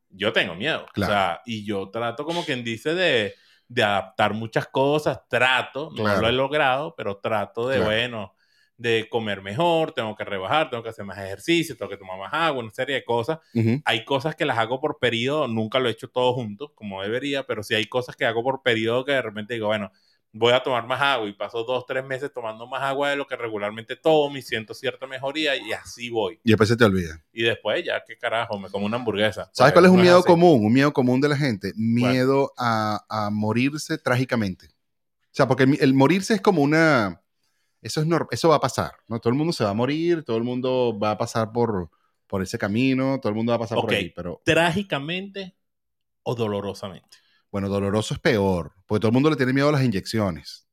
[0.08, 0.87] yo tengo miedo.
[0.92, 1.12] Claro.
[1.12, 3.34] O sea, y yo trato como quien dice de,
[3.68, 6.20] de adaptar muchas cosas, trato, no Claro.
[6.22, 7.90] lo he logrado, pero trato de, Claro.
[7.90, 8.34] bueno,
[8.76, 12.32] de comer mejor, tengo que rebajar, tengo que hacer más ejercicio, tengo que tomar más
[12.32, 13.38] agua, una serie de cosas.
[13.54, 13.80] Ujú.
[13.84, 17.44] Hay cosas que las hago por periodo, nunca lo he hecho todo junto, como debería,
[17.44, 19.92] pero sí hay cosas que hago por periodo que de repente digo, bueno,
[20.36, 23.24] voy a tomar más agua y paso dos, tres meses tomando más agua de lo
[23.26, 26.40] que regularmente tomo y siento cierta mejoría y así voy.
[26.42, 27.22] Y después se te olvida.
[27.32, 29.48] Y después ya, qué carajo, me como una hamburguesa.
[29.52, 30.26] ¿Sabes Porque cuál es un miedo así.
[30.26, 30.66] común?
[30.66, 31.72] Un miedo común de la gente.
[31.76, 34.66] Miedo a, a morirse trágicamente.
[34.66, 37.20] O sea, porque el, el morirse es como una...
[37.80, 39.20] Eso, es eso va a pasar, ¿no?
[39.20, 41.90] Todo el mundo se va a morir, todo el mundo va a pasar por,
[42.26, 43.84] por ese camino, todo el mundo va a pasar Ok.
[43.84, 45.54] por ahí, pero Trágicamente
[46.22, 47.18] o dolorosamente.
[47.54, 50.66] Bueno, doloroso es peor, porque todo el mundo le tiene miedo a las inyecciones.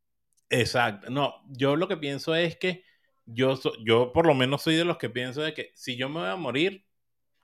[0.49, 1.11] Exacto.
[1.11, 2.83] No, yo lo que pienso es que
[3.27, 6.09] yo, so- yo por lo menos soy de los que pienso de que si yo
[6.09, 6.83] me voy a morir,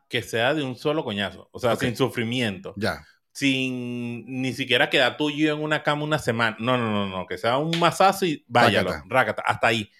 [0.09, 1.49] que sea de un solo coñazo.
[1.51, 2.73] O sea, sin sufrimiento.
[2.77, 6.57] Ya, Sin ni siquiera quedar tú y yo en una cama una semana.
[6.59, 7.27] No, no, no, no.
[7.27, 8.91] Que sea un masazo y váyalo.
[9.07, 9.43] Rácata.
[9.45, 9.91] Hasta ahí.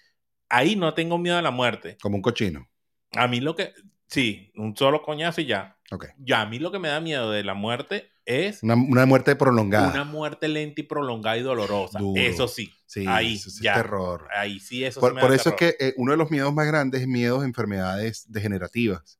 [0.48, 1.96] Ahí no tengo miedo a la muerte.
[2.02, 2.68] como un cochino.
[3.12, 3.72] A mí lo que.
[4.08, 5.76] Sí, un solo coñazo y ya.
[5.90, 6.06] Ok.
[6.18, 9.36] Ya a mí lo que me da miedo de la muerte es Una, una muerte
[9.36, 9.90] prolongada.
[9.90, 11.98] una muerte lenta y prolongada y dolorosa.
[11.98, 12.20] Duro.
[12.20, 12.72] Eso sí.
[12.86, 13.74] sí, ahí, eso sí es ya.
[13.74, 14.26] terror.
[14.34, 16.30] Ahí sí, eso Por, sí me por da eso es que eh, uno de los
[16.30, 19.18] miedos más grandes es miedos a enfermedades degenerativas.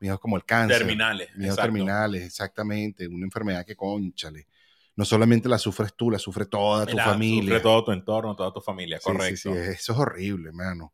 [0.00, 0.78] Miedos como el cáncer.
[0.78, 1.28] Terminales.
[1.34, 1.62] Miedos exacto.
[1.72, 3.08] terminales, exactamente.
[3.08, 4.46] Una enfermedad que, conchale,
[4.94, 7.42] no solamente la sufres tú, la sufre toda tu La- familia.
[7.54, 9.36] sufre todo tu entorno, toda tu familia, Sí, correcto.
[9.54, 10.92] sí, sí, eso es horrible, hermano.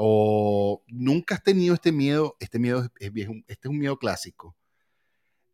[0.00, 3.12] O nunca has tenido este miedo, este miedo es, es
[3.48, 4.56] este es un miedo clásico,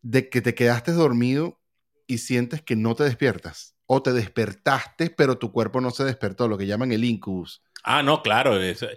[0.02, 1.60] de que te quedaste dormido
[2.06, 3.74] y sientes que no te despiertas.
[3.86, 7.62] O te despertaste, pero tu cuerpo no se despertó, lo que llaman el incubus.
[7.82, 8.60] Ah, no, claro.
[8.60, 8.88] eso-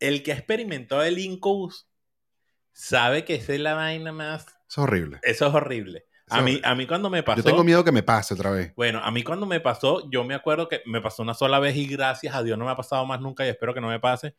[0.00, 1.86] El que ha experimentado el incubus
[2.72, 4.46] sabe que esa es la vaina más.
[4.46, 5.20] Eso es horrible.
[5.22, 6.04] Eso es horrible.
[6.28, 7.36] A mí, a mí cuando me pasó.
[7.42, 8.72] Yo tengo miedo que me pase otra vez.
[8.74, 11.76] Bueno, a mí cuando me pasó, yo me acuerdo que me pasó una sola vez
[11.76, 14.00] y gracias a Dios no me ha pasado más nunca y espero que no me
[14.00, 14.34] pase.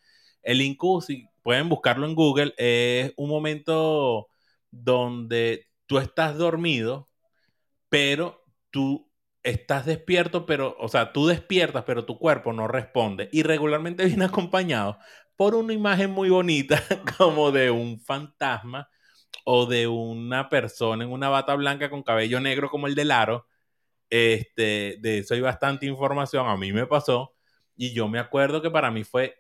[0.46, 4.30] El incubus, si pueden buscarlo en Google, es un momento
[4.72, 7.10] donde tú estás dormido,
[7.90, 9.12] pero tú
[9.44, 13.30] estás despierto, pero, o sea, tú despiertas, pero tu cuerpo no responde.
[13.32, 15.00] Y regularmente viene acompañado
[15.36, 16.82] por una imagen muy bonita,
[17.18, 18.90] como de un fantasma
[19.46, 23.48] o de una persona en una bata blanca con cabello negro como el de Laro.
[24.10, 26.48] Este, de eso hay bastante información.
[26.48, 27.36] A mí me pasó.
[27.76, 29.36] Y yo me acuerdo que para mí fue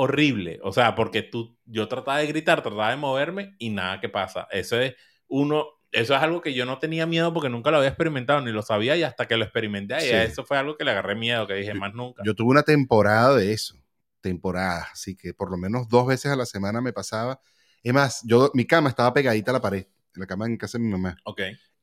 [0.00, 0.60] horrible.
[0.62, 4.46] O sea, porque tú, yo trataba de gritar, trataba de moverme y nada que pasa.
[4.52, 4.94] Eso es
[5.26, 8.52] uno, eso es algo que yo no tenía miedo porque nunca lo había experimentado ni
[8.52, 10.10] lo sabía y hasta que lo experimenté, Sí.
[10.10, 12.22] eso fue algo que le agarré miedo, que dije más nunca.
[12.24, 13.74] Yo tuve una temporada de eso,
[14.20, 17.40] temporada, así que por lo menos dos veces a la semana me pasaba.
[17.82, 19.84] Es más, yo, mi cama estaba pegadita a la pared,
[20.14, 21.16] en la cama en casa de mi mamá.
[21.24, 21.40] ok.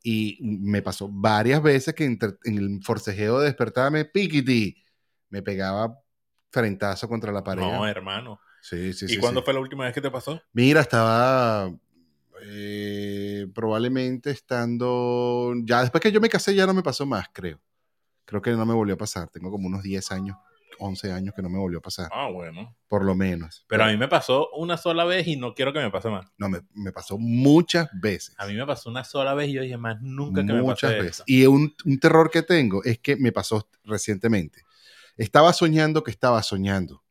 [0.08, 4.82] Y me pasó varias veces que entre- en el forcejeo de despertarme, piquiti,
[5.30, 6.00] me pegaba
[6.56, 7.62] frentazo contra la pared.
[7.62, 8.40] No, hermano.
[8.62, 9.46] sí, sí, ¿Y sí, cuándo sí.
[9.46, 10.42] fue la última vez que te pasó?
[10.54, 11.70] Mira, estaba
[12.42, 17.60] eh, probablemente estando, ya después que yo me casé ya no me pasó más, creo.
[18.26, 19.30] Creo que no me volvió a pasar.
[19.30, 20.36] Tengo como unos 10 años,
[20.80, 22.76] 11 años que no me volvió a pasar, Ah, bueno.
[22.88, 23.64] por lo menos.
[23.68, 26.26] Pero a mí me pasó una sola vez y no quiero que me pase más.
[26.38, 28.34] No, me, me pasó muchas veces.
[28.40, 30.90] A mí me pasó una sola vez y yo dije más nunca que me muchas
[30.92, 31.12] pase veces.
[31.20, 31.24] esto.
[31.28, 34.64] Y un, un terror que tengo es que me pasó recientemente.
[35.18, 37.04] Estaba soñando que estaba soñando.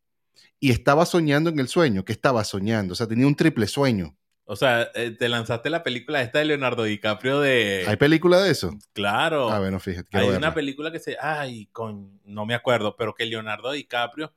[0.60, 2.92] Y estaba soñando en el sueño que estaba soñando.
[2.92, 4.16] O sea, tenía un triple sueño.
[4.46, 7.84] O sea, eh, te lanzaste la película esta de Leonardo DiCaprio de...
[7.86, 8.76] ¿Hay película de eso?
[8.92, 9.50] Claro.
[9.50, 10.16] Ah, bueno, fíjate.
[10.16, 11.16] Hay una película que se...
[11.18, 12.20] Ay, con...
[12.24, 14.34] No me acuerdo, pero que Leonardo DiCaprio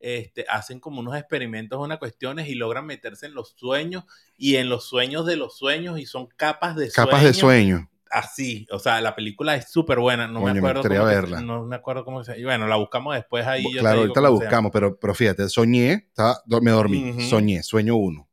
[0.00, 4.04] este, hacen como unos experimentos, unas cuestiones y logran meterse en los sueños
[4.38, 7.89] y en los sueños de los sueños y son capas de Capas de sueño.
[8.10, 10.26] Así, o sea, la película es súper buena.
[10.26, 11.40] No Coño, me acuerdo cómo que- verla.
[11.40, 13.62] no me acuerdo cómo se Y bueno, la buscamos después ahí.
[13.72, 18.28] yo claro, ahorita la buscamos, pero, pero fíjate, soñé, estaba- me dormí, soñé, sueño uno.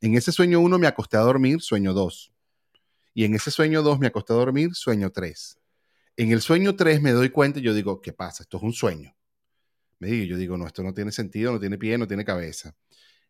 [0.00, 2.32] En ese sueño uno me acosté a dormir, sueño dos.
[3.14, 5.58] Y en ese sueño 2 me acosté a dormir, sueño 3.
[6.16, 8.44] En el sueño 3 me doy cuenta y yo digo, ¿qué pasa?
[8.44, 9.12] Esto es un sueño.
[9.98, 12.76] Me digo, yo digo, no, esto no tiene sentido, no tiene pie, no tiene cabeza.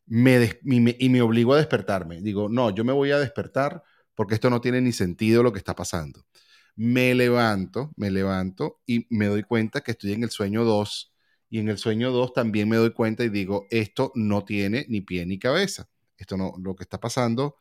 [0.05, 2.21] Me y, me, y me obligo a despertarme.
[2.21, 3.83] Digo, no, yo me voy a despertar
[4.19, 6.27] porque esto no tiene ni sentido lo que está pasando.
[6.75, 11.15] Me levanto, me levanto y me doy cuenta que estoy en el sueño 2.
[11.51, 15.03] Y en el sueño 2 también me doy cuenta y digo, esto no tiene ni
[15.03, 15.89] pie ni cabeza.
[16.17, 17.59] Esto no, lo que está pasando,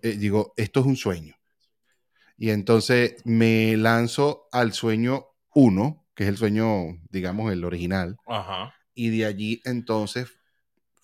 [0.00, 1.34] eh, digo, esto es un sueño.
[2.38, 8.16] Y entonces me lanzo al sueño 1, que es el sueño, digamos, el original.
[8.26, 8.74] Ajá.
[8.94, 10.39] Y de allí entonces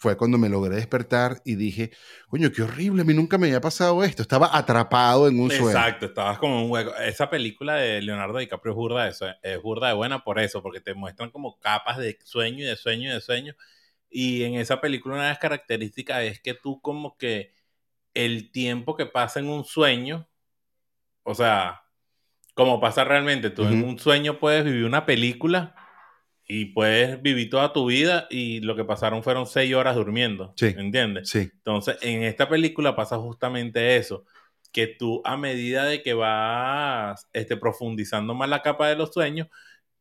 [0.07, 1.91] fue cuando me logré despertar y dije,
[2.29, 4.23] coño, qué horrible, a mí nunca me había pasado esto.
[4.23, 5.67] Estaba atrapado en un sueño.
[5.67, 6.95] Exacto, estabas como en un hueco.
[6.95, 10.63] Esa película de Leonardo DiCaprio es burda de, sue- es burda de buena por eso,
[10.63, 13.55] porque te muestran como capas de sueño y de sueño y de sueño.
[14.09, 17.53] Y en esa película una de las características es que tú como que
[18.15, 20.29] el tiempo que pasa en un sueño,
[21.25, 21.83] o sea,
[22.55, 23.91] como pasa realmente, tú en Ujú.
[23.91, 25.77] un sueño puedes vivir una película
[26.49, 30.67] y puedes vivir toda tu vida y lo que pasaron fueron seis horas durmiendo, Sí.
[30.77, 31.29] ¿entiendes?
[31.29, 34.25] Sí, Entonces, en esta película pasa justamente eso,
[34.73, 39.49] que tú a medida de que vas este, profundizando más la capa de los sueños,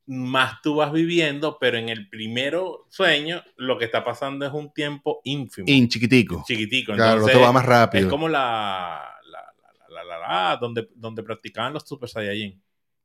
[0.08, 4.72] más tú vas viviendo, pero en el primero sueño lo que está pasando es un
[4.72, 6.44] tiempo ínfimo, in chiquitico.
[6.46, 6.94] chiquitico.
[6.94, 8.04] Claro, Entonces, va más rápido.
[8.06, 9.40] es como la, la,
[9.90, 12.62] la, la, la- la- la- donde, donde practicaban los Super Saiyajin.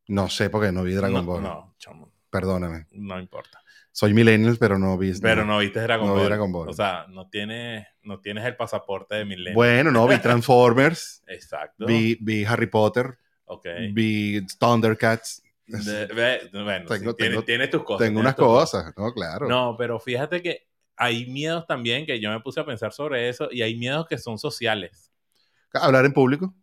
[0.09, 1.41] No sé porque no vi Dragon no, Ball.
[1.41, 2.87] No, chamo, Perdóname.
[2.93, 3.61] no importa.
[3.93, 5.11] Soy millennial, pero no vi.
[5.19, 6.25] Pero no viste Dragon, no Ball.
[6.25, 6.69] Dragon Ball.
[6.69, 9.53] O sea, no tienes, no tienes el pasaporte de milenio.
[9.53, 11.85] Bueno, no, vi Transformers, Exacto.
[11.85, 13.67] vi, vi Harry Potter, Ok.
[13.91, 15.43] vi Thundercats.
[15.67, 16.07] De-
[16.53, 18.07] bueno, Tengo- sí, tienes, tengo- tienes tus cosas.
[18.07, 19.13] Tengo unas cosas, ¿no?
[19.13, 19.47] Claro.
[19.49, 23.49] No, pero fíjate que hay miedos también que yo me puse a pensar sobre eso
[23.51, 25.11] y hay miedos que son sociales.
[25.73, 26.53] Hablar en público.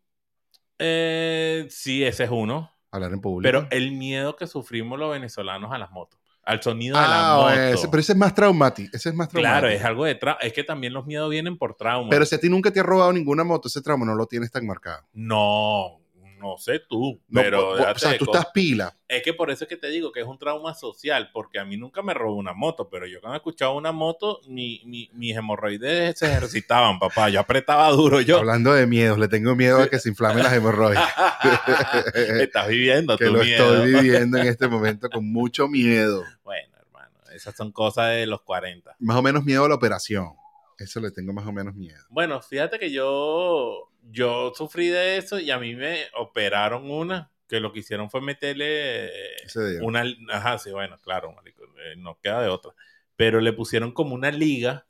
[0.78, 2.70] Eh, sí, ese es uno.
[2.90, 3.42] Hablar en público.
[3.48, 7.36] Pero el miedo que sufrimos los venezolanos a las motos, al sonido de la Ah,
[7.36, 7.54] moto.
[7.60, 8.88] ese- pero ese es más traumático.
[8.96, 9.60] Ese es más traumático.
[9.60, 10.38] claro, es algo de trauma.
[10.40, 12.08] Es que también los miedos vienen por trauma.
[12.08, 14.50] Pero si a ti nunca te ha robado ninguna moto, ese trauma no lo tienes
[14.50, 15.06] tan marcado.
[15.12, 16.00] No,
[16.38, 18.94] no sé tú, No, pero po- o sea, tú estás pila.
[19.08, 21.64] Es que por eso es que te digo que es un trauma social, porque a
[21.64, 25.36] mí nunca me robó una moto, pero yo cuando escuchaba una moto, mi, mi- mis
[25.36, 27.28] hemorroides se ejercitaban, papá.
[27.30, 28.38] Yo apretaba duro, yo.
[28.38, 31.00] Hablando de miedos, le tengo miedo a que se inflamen las hemorroides.
[32.40, 33.74] Estás viviendo que tu lo miedo.
[33.84, 36.24] estoy viviendo en este momento con mucho miedo.
[36.44, 38.96] Bueno, hermano, esas son cosas de los 40.
[38.98, 40.32] Más o menos miedo a la operación.
[40.78, 41.98] Eso le tengo más o menos miedo.
[42.08, 47.60] Bueno, fíjate que yo, yo sufrí de eso y a mí me operaron una, que
[47.60, 50.04] lo que hicieron fue meterle eh, una...
[50.30, 52.72] Ajá, sí, bueno, claro, marico, eh, no queda de otra.
[53.16, 54.86] Pero le pusieron como una liga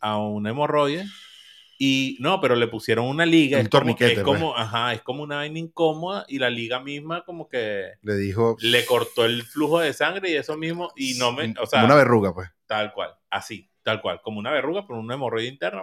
[0.00, 1.04] a una hemorroide
[1.84, 3.58] y no, pero le pusieron una liga.
[3.58, 4.38] Un es como, torniquete, es pues.
[4.38, 8.56] como, ajá, es como una vaina incómoda y la liga misma como que Le dijo.
[8.60, 11.86] le cortó el flujo de sangre y eso mismo y no me, o sea, como
[11.86, 12.48] una verruga, pues.
[12.66, 15.82] tal cual, así, tal cual, como una verruga por una hemorroide interna,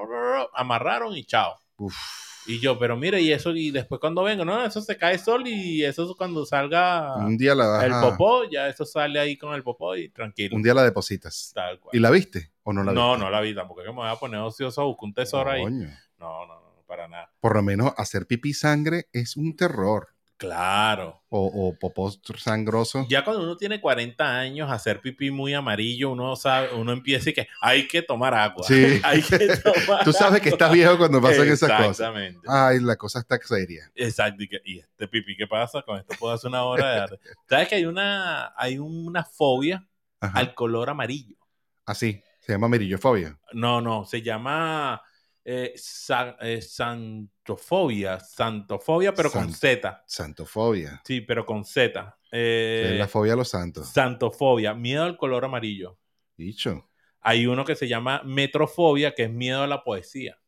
[0.54, 1.60] amarraron y chao.
[1.75, 2.28] Uf.
[2.49, 5.43] Y yo, pero mire, y eso, y después cuando vengo, no, eso se cae sol
[5.45, 9.53] y eso es cuando salga Un día la el popó, ya eso sale ahí con
[9.53, 10.55] el popó y tranquilo.
[10.55, 11.51] Un día la depositas.
[11.53, 11.95] Tal cual.
[11.95, 13.23] ¿Y la viste o no la no, viste?
[13.23, 15.51] no la vi tampoco, es que me voy a poner ocioso a buscar un tesoro
[15.51, 15.62] ahí.
[15.62, 15.89] Coño.
[16.17, 17.31] No, no, no, para nada.
[17.39, 20.07] Por lo menos hacer pipí sangre es un terror.
[20.39, 21.21] Claro.
[21.28, 23.06] O, o popó sangroso.
[23.10, 27.34] Ya cuando uno tiene 40 años, hacer pipí muy amarillo, uno sabe, uno empieza y
[27.34, 28.63] que hay que tomar agua.
[28.65, 29.02] Sí.
[29.04, 31.89] hay que tomar Tú sabes que estás viejo cuando pasan esas cosas.
[31.89, 32.39] Exactamente.
[32.47, 33.91] Ay, la cosa está seria.
[33.93, 34.41] Exacto.
[34.63, 35.82] Y, este pipí, ¿qué pasa?
[35.82, 37.19] Con esto puedo hacer una hora de arte.
[37.49, 39.86] ¿Sabes que hay una, hay una fobia
[40.21, 40.39] Ajá.
[40.39, 41.36] al color amarillo?
[41.86, 42.23] Así.
[42.39, 43.38] Se llama mirillofobia.
[43.52, 45.02] No, no, se llama
[45.45, 50.04] eh, sa- eh, santofobia, santofobia, pero con Z.
[50.06, 51.02] Santofobia.
[51.06, 52.17] Sí, pero con Z.
[52.32, 53.89] Eh, es la fobia a los santos.
[53.89, 55.97] Santofobia, miedo al color amarillo.
[56.38, 56.89] Dicho.
[57.21, 60.39] Hay uno que se llama metrofobia, que es miedo a la poesía.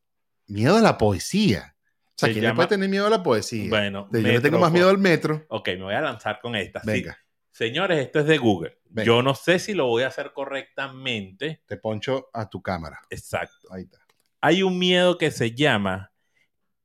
[0.47, 1.75] Miedo a la poesía.
[2.09, 3.69] O sea, Se ¿quién le puede tener miedo a la poesía?
[3.69, 5.45] Bueno, Yo le tengo más miedo al metro.
[5.49, 6.81] Ok, me voy a lanzar con esta.
[6.81, 6.87] sí.
[6.87, 7.17] Venga,
[7.53, 8.79] Señores, esto es de Google.
[8.85, 9.05] Venga.
[9.05, 11.63] Yo no sé si lo voy a hacer correctamente.
[11.65, 13.01] te poncho a tu cámara.
[13.09, 13.67] Exacto.
[13.73, 13.99] Ahí está.
[14.41, 16.11] Hay un miedo que se llama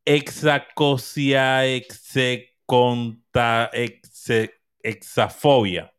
[0.05, 5.92] exacosia execonta exe- exafobia,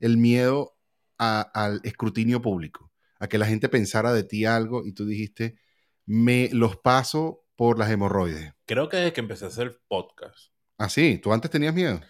[0.00, 0.76] el miedo
[1.18, 2.90] a- al escrutinio público?
[3.18, 5.56] A que la gente pensara de ti algo y tú dijiste,
[6.04, 8.52] me los paso por las hemorroides.
[8.66, 10.50] Creo que desde que empecé a hacer podcast.
[10.78, 12.00] Ah, sí, tú antes tenías miedo.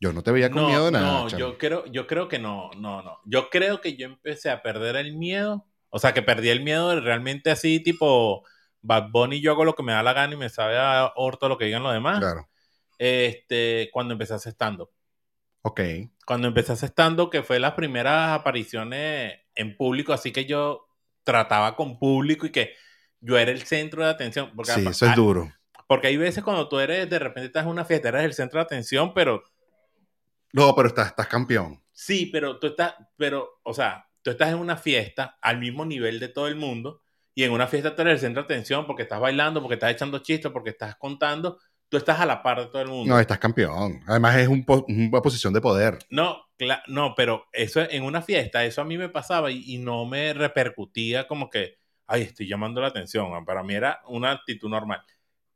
[0.00, 1.06] Yo no te veía con no, miedo de nada.
[1.24, 3.18] no, yo creo, yo creo que no, no, no.
[3.26, 5.66] Yo creo que yo empecé a perder el miedo.
[5.90, 8.44] O sea, que perdí el miedo realmente así, tipo
[8.84, 11.48] Bad Bunny, yo hago lo que me da la gana y me sabe a orto
[11.48, 12.18] lo que digan los demás.
[12.18, 12.48] Claro.
[12.98, 14.90] Este, cuando empecé a hacer stand-up.
[15.62, 15.80] Ok.
[16.26, 20.86] Cuando empecé a hacer stand-up, que fue las primeras apariciones en público, así que yo
[21.22, 22.74] trataba con público y que
[23.20, 24.52] yo era el centro de atención.
[24.54, 25.50] Porque, Sí, eso es ah, duro.
[25.88, 28.58] porque hay veces cuando tú eres, de repente estás en una fiesta, eres el centro
[28.58, 29.42] de atención, pero
[30.52, 31.82] No, pero estás, estás campeón.
[31.90, 36.20] Sí, pero tú estás, pero, o sea, tú estás en una fiesta al mismo nivel
[36.20, 37.00] de todo el mundo
[37.34, 39.92] y en una fiesta tú eres el centro de atención porque estás bailando, porque estás
[39.92, 43.14] echando chistes, porque estás contando, tú estás a la par de todo el mundo.
[43.14, 44.00] No, estás campeón.
[44.06, 45.98] Además es un po- una posición de poder.
[46.10, 46.44] No,
[46.88, 50.32] no, pero eso en una fiesta, eso a mí me pasaba y, y no me
[50.32, 53.44] repercutía como que, ay, estoy llamando la atención.
[53.44, 55.02] Para mí era una actitud normal.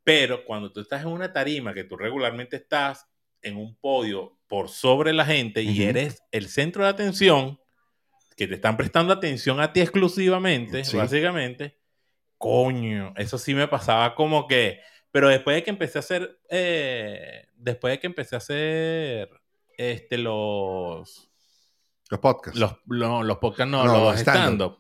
[0.04, 3.06] Pero cuando tú estás en una tarima, que tú regularmente estás
[3.42, 5.90] en un podio por sobre la gente y Ujú.
[5.90, 7.60] eres el centro de atención,
[8.38, 10.96] que te están prestando atención a ti exclusivamente, Sí.
[10.96, 11.76] básicamente,
[12.38, 17.48] coño, eso sí me pasaba como que, pero después de que empecé a hacer, eh,
[17.56, 19.28] después de que empecé a hacer,
[19.76, 21.28] este, los,
[22.10, 22.58] Los podcasts.
[22.58, 24.78] los, no, los podcasts, no, No, los stand-up,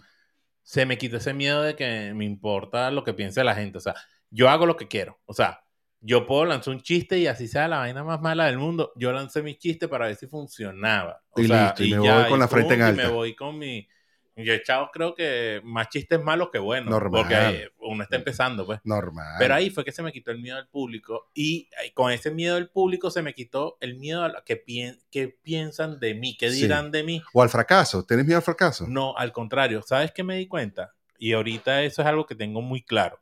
[0.62, 3.80] se me quitó ese miedo de que me importa lo que piense la gente, o
[3.80, 3.94] sea,
[4.30, 5.64] yo hago lo que quiero, o sea,
[6.00, 9.12] yo puedo lanzar un chiste y así sea la vaina más mala del mundo, yo
[9.12, 11.22] lancé mi chiste para ver si funcionaba.
[11.30, 13.02] O Y sea, listo, y me voy con la frente en pum, y alta.
[13.02, 13.88] me voy con mi...
[14.40, 17.22] Yo echado creo que más chistes malos que buenos, Normal.
[17.22, 18.78] porque uno está empezando, pues.
[18.84, 19.34] Normal.
[19.36, 22.54] Pero ahí fue que se me quitó el miedo al público y con ese miedo
[22.54, 26.36] al público se me quitó el miedo a lo que, pien- que piensan de mí,
[26.36, 26.62] qué Sí.
[26.62, 27.20] dirán de mí.
[27.32, 28.06] O al fracaso.
[28.06, 28.86] ¿Tienes miedo al fracaso?
[28.86, 30.94] No, al contrario, ¿sabes qué me di cuenta?
[31.18, 33.18] Y ahorita eso es algo que tengo muy claro.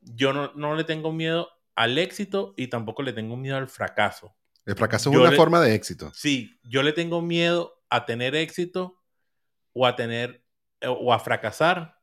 [0.00, 4.34] Yo no, no le tengo miedo al éxito y tampoco le tengo miedo al fracaso.
[4.66, 6.10] El fracaso es Yo una le- forma de éxito.
[6.14, 9.00] Sí, yo le tengo miedo a tener éxito
[9.72, 10.44] o a tener
[10.80, 11.98] eh, o a fracasar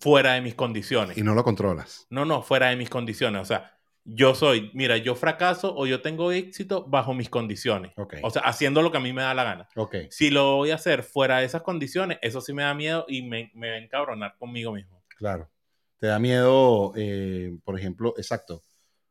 [0.00, 1.16] fuera de mis condiciones.
[1.18, 2.06] Y no lo controlas.
[2.10, 3.42] No, no, fuera de mis condiciones.
[3.42, 3.74] O sea,
[4.04, 7.92] yo soy, mira, yo fracaso o yo tengo éxito bajo mis condiciones.
[7.96, 8.14] Ok.
[8.22, 9.68] O sea, haciendo lo que a mí me da la gana.
[9.76, 9.96] ok.
[10.10, 13.22] Si lo voy a hacer fuera de esas condiciones, eso sí me da miedo y
[13.22, 15.02] me, me va a encabronar conmigo mismo.
[15.18, 15.50] Claro.
[15.98, 18.62] Te da miedo, eh, por ejemplo, exacto,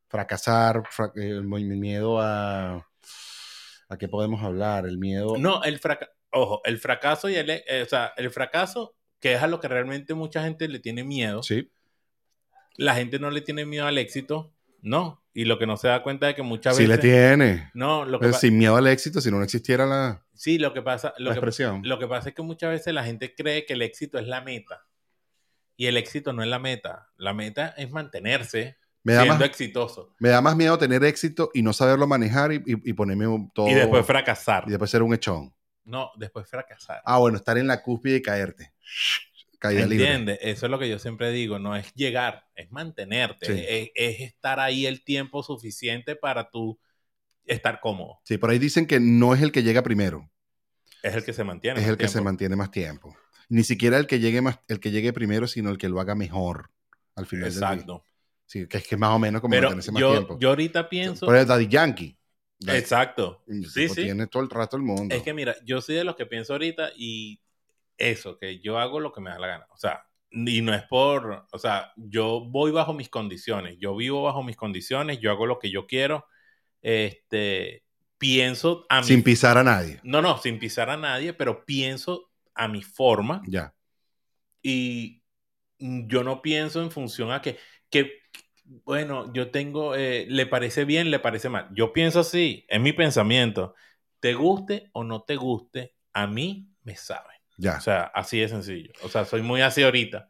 [0.08, 2.88] fracasar, fra- eh, el miedo a...
[3.90, 4.86] ¿A qué podemos hablar?
[4.86, 5.38] El miedo...
[5.38, 9.42] No, el fracaso, ojo, el fracaso y el, eh, o sea, el fracaso, que es
[9.42, 11.42] a lo que realmente mucha gente le tiene miedo.
[11.44, 11.72] Sí.
[12.76, 15.24] La gente no le tiene miedo al éxito, no.
[15.34, 16.98] Y lo que no se da cuenta es que muchas Sí veces...
[16.98, 17.72] le tiene.
[17.74, 20.82] No, lo que sin miedo al éxito, si no, no existiera la, sí, lo que
[20.82, 21.82] pasa, lo la que, expresión.
[21.84, 24.42] Lo que pasa es que muchas veces la gente cree que el éxito es la
[24.42, 24.87] meta.
[25.78, 27.10] Y el éxito no es la meta.
[27.18, 30.16] La meta es mantenerse me, da siendo más, exitoso.
[30.20, 33.50] me da más miedo tener éxito y no saberlo manejar y, y- y ponerme un-
[33.52, 33.70] todo...
[33.70, 34.66] Y después fracasar.
[34.68, 35.54] y después ser un echón.
[35.86, 37.02] No, después fracasar.
[37.06, 38.74] Ah, bueno, estar en la cúspide y caerte.
[39.60, 40.06] Caída libre.
[40.08, 40.40] ¿Entiendes?
[40.42, 41.58] Eso es lo que yo siempre digo.
[41.58, 43.46] No es llegar, es mantenerte.
[43.46, 43.66] Sí.
[43.68, 46.78] Es, es estar ahí el tiempo suficiente para tú
[47.46, 48.20] estar cómodo.
[48.24, 50.30] Sí, por ahí dicen que no es el que llega primero,
[51.02, 51.80] Es el que se mantiene.
[51.82, 53.16] es el que se mantiene más tiempo.
[53.50, 56.16] Ni siquiera el que llegue más, el que llegue primero, sino el que lo haga
[56.16, 56.72] mejor
[57.16, 57.72] al final del día.
[57.72, 58.04] Exacto.
[58.46, 60.38] Sí, que es que es más o menos como Pero más yo, tiempo.
[60.40, 61.26] yo ahorita pienso.
[61.26, 62.18] Por el Daddy Yankee.
[62.60, 63.44] Daddy- Exacto.
[63.48, 64.04] Sí, sí.
[64.04, 65.14] Tiene todo el rato el mundo.
[65.14, 67.42] Es que mira, yo soy de los que pienso ahorita y
[67.98, 69.68] eso, que yo hago lo que me da la gana.
[69.72, 74.24] O sea, y no es por, o sea, yo voy bajo mis condiciones, yo vivo
[74.24, 76.26] bajo mis condiciones, yo hago lo que yo quiero,
[76.82, 77.84] este,
[78.18, 79.04] pienso a.
[79.04, 80.00] Sin pisar a nadie.
[80.04, 82.27] No, no, sin pisar a nadie, pero pienso
[82.58, 83.74] a mi forma Ya.
[84.62, 85.24] y
[85.80, 87.58] yo no pienso en función a que,
[87.90, 88.12] que
[88.84, 91.70] bueno, yo tengo, eh, le parece bien, le parece mal.
[91.74, 93.76] Yo pienso así, es mi pensamiento.
[94.20, 97.34] Te guste o no te guste, a mí me sabe.
[97.58, 97.78] Ya.
[97.78, 98.92] O sea, así de sencillo.
[99.04, 100.28] O sea, soy muy así ahorita.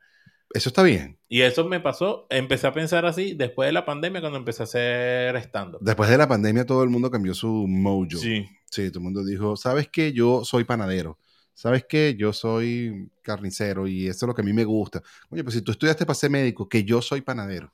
[0.53, 1.19] Eso está bien.
[1.27, 4.65] Y eso me pasó, empecé a pensar así después de la pandemia cuando empecé a
[4.65, 5.79] hacer stand-up.
[5.81, 8.05] Después de la pandemia todo el mundo cambió su mojo.
[8.17, 10.11] Sí, Sí, todo el mundo dijo, ¿sabes qué?
[10.13, 11.17] Yo soy panadero.
[11.57, 12.15] ¿Sabes qué?
[12.15, 15.01] Yo soy carnicero y eso es lo que a mí me gusta.
[15.29, 17.73] Oye, pues si tú estudiaste para ser médico, que yo soy panadero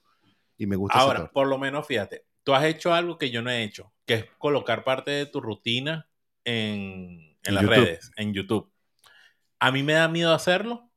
[0.58, 3.50] y me gusta Ahora, por lo menos fíjate, tú has hecho algo que yo no
[3.50, 6.10] he hecho, que es colocar parte de tu rutina
[6.46, 7.70] en, en En las YouTube.
[7.70, 8.72] redes, en YouTube.
[9.60, 10.92] A mí me da miedo hacerlo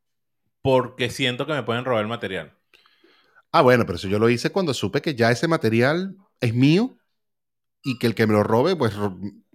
[0.62, 2.56] porque siento que me pueden robar el material.
[3.52, 6.96] Ah, bueno, pero eso yo lo hice cuando supe que ya ese material es mío
[7.82, 8.94] y que el que me lo robe, pues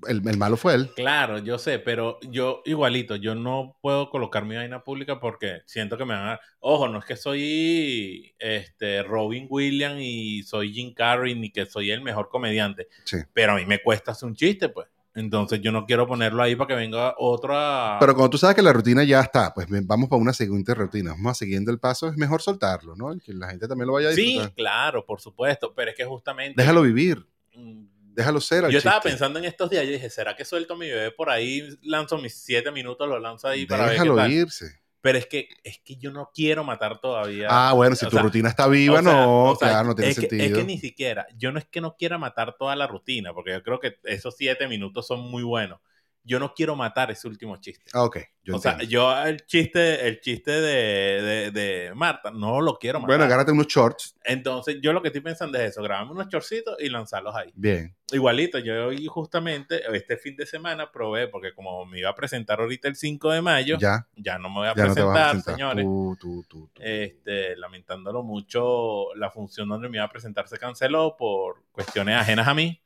[0.07, 0.89] el, el malo fue él.
[0.95, 5.97] Claro, yo sé, pero yo igualito, yo no puedo colocar mi vaina pública porque siento
[5.97, 6.39] que me van a...
[6.59, 11.91] Ojo, no es que soy este, Robin Williams y soy Jim Carrey ni que soy
[11.91, 13.17] el mejor comediante, Sí.
[13.33, 14.87] pero a mí me cuesta hacer un chiste, pues.
[15.13, 17.97] Entonces yo no quiero ponerlo ahí para que venga otra...
[17.99, 21.11] Pero cuando tú sabes que la rutina ya está, pues vamos para una siguiente rutina.
[21.11, 23.13] Vamos a siguiendo el paso, es mejor soltarlo, ¿no?
[23.19, 24.53] Que la gente también lo vaya a Sí, disfrutar.
[24.53, 26.61] claro, por supuesto, pero es que justamente...
[26.61, 28.65] Déjalo vivir, Mm, déjalo ser.
[28.65, 31.11] al Yo estaba pensando en estos días, yo dije, ¿será que suelto a mi bebé
[31.11, 34.79] por ahí, lanzo mis siete minutos, lo lanzo ahí para ver Déjalo irse.
[35.01, 37.47] Pero es que, es que yo no quiero matar todavía.
[37.49, 39.87] Ah, bueno, si o tu sea, rutina está viva, o sea, no, o sea, claro,
[39.87, 40.43] no tiene es que- sentido.
[40.45, 43.51] es que ni siquiera, yo no es que no quiera matar toda la rutina, porque
[43.51, 45.79] yo creo que esos siete minutos son muy buenos.
[46.23, 47.89] Yo no quiero matar ese último chiste.
[47.93, 52.61] Ah, ok, yo o sea, yo el chiste, el chiste de, de- de Marta, no
[52.61, 53.09] lo quiero matar.
[53.09, 54.15] Bueno, agárrate unos shorts.
[54.23, 57.51] Entonces, yo lo que estoy pensando es eso, grabarme unos chorcitos y lanzarlos ahí.
[57.55, 57.95] Bien.
[58.11, 62.59] Igualito, yo hoy justamente, este fin de semana probé, porque como me iba a presentar
[62.59, 65.29] ahorita el 5 de mayo, ya, Ya, no me voy a no presentar, vas a
[65.31, 65.55] presentar.
[65.55, 65.85] señores.
[65.85, 66.81] Tú, tú, tú, tú.
[66.83, 72.47] Este, lamentándolo mucho, la función donde me iba a presentar se canceló por cuestiones ajenas
[72.47, 72.79] a mí.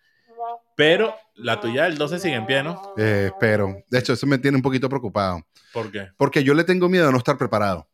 [0.76, 2.94] Pero la tuya del 12 sigue en pie, ¿no?
[2.98, 3.84] Eh, espero.
[3.90, 5.46] De hecho, eso me tiene un poquito preocupado.
[5.74, 6.10] ¿Por qué?
[6.18, 7.90] Porque yo le tengo miedo a no estar preparado.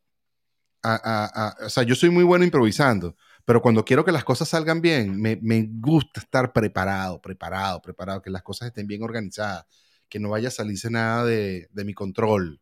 [0.84, 3.16] A- a- a- o sea, yo soy muy bueno improvisando,
[3.46, 8.22] pero cuando quiero que las cosas salgan bien, me, me gusta estar preparado, preparado, preparado,
[8.22, 9.66] que las cosas estén bien organizadas,
[10.10, 12.60] que no vaya a salirse nada de, de mi control.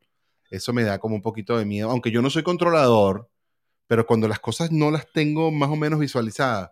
[0.52, 3.30] Eso me da como un poquito de miedo, aunque yo no soy controlador,
[3.88, 6.72] pero cuando las cosas no las tengo más o menos visualizadas,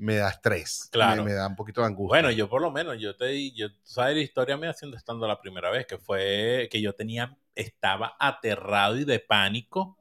[0.00, 1.22] me da estrés, Claro.
[1.22, 2.08] me, me da un poquito de angustia.
[2.08, 5.28] Bueno, yo por lo menos, yo te yo, tú sabes la historia me haciendo estando
[5.28, 9.96] la primera vez, que fue que yo tenía, estaba aterrado y de pánico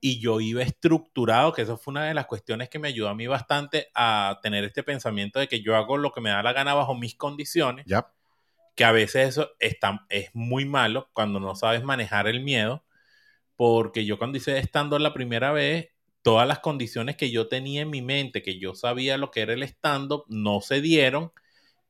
[0.00, 3.14] y yo iba estructurado, que eso fue una de las cuestiones que me ayudó a
[3.14, 6.54] mí bastante a tener este pensamiento de que yo hago lo que me da la
[6.54, 8.10] gana bajo mis condiciones, Ya,
[8.74, 12.82] que a veces eso está, es muy malo cuando no sabes manejar el miedo,
[13.56, 15.90] porque yo cuando hice estando la primera vez,
[16.24, 19.52] todas las condiciones que yo tenía en mi mente, que yo sabía lo que era
[19.54, 21.32] el stand-up, no se dieron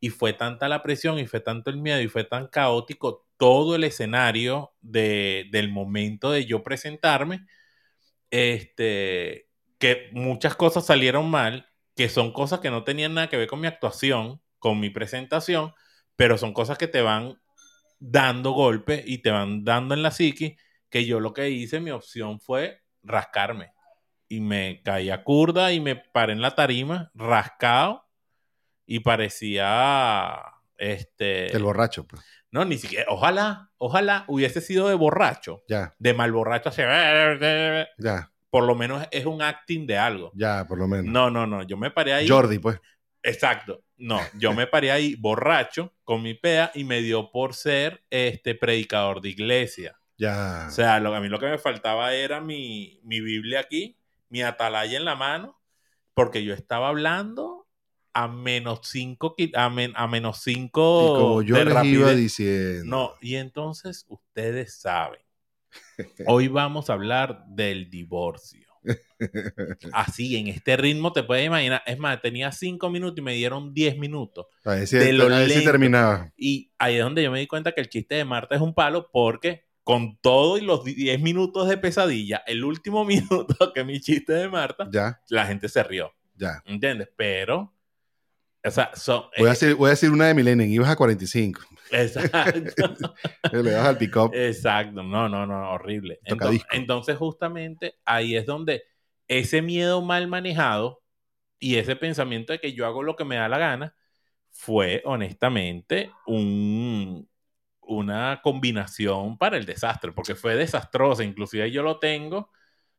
[0.00, 3.76] y fue tanta la presión y fue tanto el miedo y fue tan caótico todo
[3.76, 7.46] el escenario de, del momento de yo presentarme,
[8.30, 13.48] este, que muchas cosas salieron mal, que son cosas que no tenían nada que ver
[13.48, 15.74] con mi actuación, con mi presentación,
[16.16, 17.40] pero son cosas que te van
[18.00, 20.56] dando golpes y te van dando en la psiqui,
[20.90, 23.73] que yo lo que hice, mi opción fue rascarme.
[24.28, 28.08] Y me caí a curda y me paré en la tarima, rascado,
[28.86, 30.40] y parecía,
[30.76, 31.54] este...
[31.54, 32.22] el borracho, pues.
[32.50, 38.30] No, ni siquiera, ojalá, ojalá hubiese sido de borracho, Ya, de mal borracho, así, ya,
[38.50, 40.30] por lo menos es un acting de algo.
[40.34, 41.06] ya, por lo menos.
[41.12, 42.28] No, no, no, yo me paré ahí.
[42.28, 42.80] Jordi, pues.
[43.24, 43.82] Exacto.
[43.96, 48.54] No, yo me paré ahí borracho con mi pea y me dio por ser este
[48.54, 49.98] predicador de iglesia.
[50.18, 50.66] Ya.
[50.68, 53.98] O sea, lo, a mí lo que me faltaba era mi, mi Biblia aquí,
[54.34, 55.56] mi atalaya en la mano,
[56.12, 57.68] porque yo estaba hablando
[58.12, 62.84] a menos 5 a, men- a menos y cinco como yo les iba diciendo.
[62.96, 65.20] No, y entonces ustedes saben.
[66.26, 68.68] Hoy vamos a hablar del divorcio.
[69.92, 71.82] Así, en este ritmo te puedes imaginar.
[71.86, 74.46] Es más, tenía cinco minutos y me dieron 10 minutos.
[74.64, 75.70] A ver si, de lo a ver si lento.
[75.70, 76.32] terminaba.
[76.36, 78.74] Y ahí es donde yo me di cuenta que el chiste de Marta es un
[78.74, 84.00] palo porque con todo y los 10 minutos de pesadilla, el último minuto que mi
[84.00, 86.12] chiste de Marta, Ya, la gente se rió.
[86.34, 86.62] ya.
[86.64, 87.10] ¿Entiendes?
[87.16, 87.72] Pero,
[88.64, 89.24] o sea, son...
[89.38, 90.70] Voy a decir, voy a decir una de Millennium.
[90.70, 91.60] Ibas a 45.
[91.90, 93.14] Exacto.
[93.52, 94.30] Le das al pick-up.
[94.34, 96.18] Exacto, no, no, no, horrible.
[96.24, 98.84] Entonces, entonces, justamente ahí es donde
[99.28, 101.02] ese miedo mal manejado
[101.58, 103.96] y ese pensamiento de que yo hago lo que me da la gana
[104.50, 107.28] fue honestamente un,
[107.86, 111.24] una combinación para el desastre, porque fue desastrosa.
[111.24, 112.50] Inclusive yo lo tengo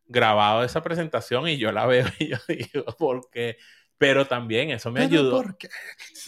[0.08, 3.58] grabado esa presentación y yo la veo y yo digo, ¿por qué?
[3.98, 5.44] Pero también eso me ayudó.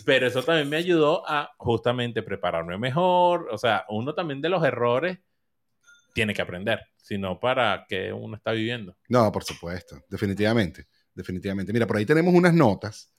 [0.06, 3.50] Pero eso también me ayudó a justamente prepararme mejor.
[3.52, 5.20] O sea, uno también de los errores
[6.14, 8.96] tiene que aprender, sino para que uno está viviendo.
[9.10, 11.74] No, por supuesto, definitivamente, definitivamente.
[11.74, 13.14] Mira, por ahí tenemos unas notas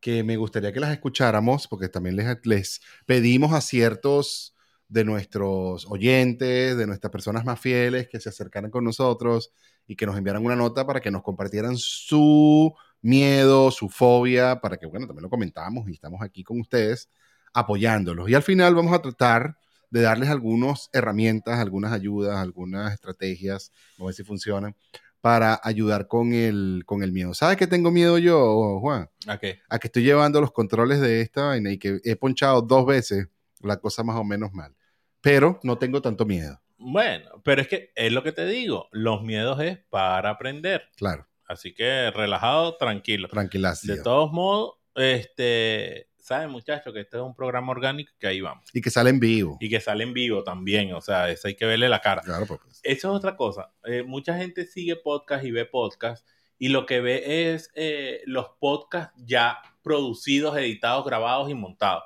[0.00, 4.53] que me gustaría que las escucháramos, porque también les, les pedimos a ciertos
[4.88, 9.52] de nuestros oyentes, de nuestras personas más fieles que se acercaran con nosotros
[9.86, 14.76] y que nos enviaran una nota para que nos compartieran su miedo, su fobia, para
[14.76, 17.10] que, bueno, también lo comentamos y estamos aquí con ustedes
[17.52, 18.28] apoyándolos.
[18.28, 19.56] Y al final vamos a tratar
[19.90, 24.74] de darles algunas herramientas, algunas ayudas, algunas estrategias, a ver si funcionan,
[25.20, 27.32] para ayudar con el, con el miedo.
[27.32, 29.08] ¿Sabes qué tengo miedo yo, Juan?
[29.26, 29.60] ¿A qué?
[29.68, 33.28] A que estoy llevando los controles de esta vaina y que he ponchado dos veces
[33.66, 34.74] la cosa más o menos mal.
[35.20, 36.60] Pero no tengo tanto miedo.
[36.76, 40.90] Bueno, pero es que es lo que te digo, los miedos es para aprender.
[40.96, 41.26] Claro.
[41.46, 43.28] Así que relajado, tranquilo.
[43.28, 43.96] Tranquilación.
[43.96, 48.64] De todos modos, este, saben muchachos que este es un programa orgánico que ahí vamos.
[48.72, 49.58] Y que sale en vivo.
[49.60, 52.22] Y que sale en vivo también, o sea, eso hay que verle la cara.
[52.22, 52.60] Claro, pues.
[52.82, 53.72] Eso es otra cosa.
[53.84, 56.26] Eh, mucha gente sigue podcast y ve podcast
[56.58, 62.04] y lo que ve es eh, los podcasts ya producidos, editados, grabados y montados.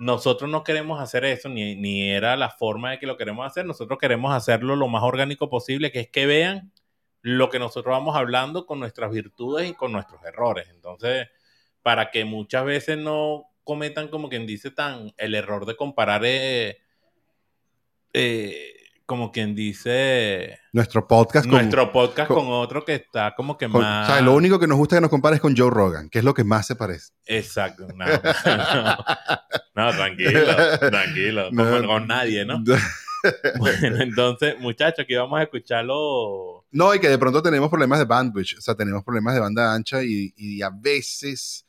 [0.00, 3.66] Nosotros no queremos hacer eso, ni, ni era la forma de que lo queremos hacer.
[3.66, 6.72] Nosotros queremos hacerlo lo más orgánico posible, que es que vean
[7.20, 10.70] lo que nosotros vamos hablando con nuestras virtudes y con nuestros errores.
[10.70, 11.28] Entonces,
[11.82, 16.78] para que muchas veces no cometan como quien dice tan el error de comparar eh,
[18.14, 18.79] eh,
[19.10, 24.12] como quien dice nuestro podcast nuestro podcast con, otro que está como que más o
[24.12, 26.32] sea lo único que nos gusta que nos compares con Joe Rogan que es lo
[26.32, 27.12] que más se parece.
[27.26, 28.04] Exacto no,
[29.74, 31.50] no, tranquilo tranquilo
[31.88, 32.62] con nadie no
[33.58, 36.64] bueno entonces muchachos aquí vamos a escucharlo.
[36.70, 39.74] No y que de pronto tenemos problemas de bandwidth o sea tenemos problemas de banda
[39.74, 41.66] ancha y, y a veces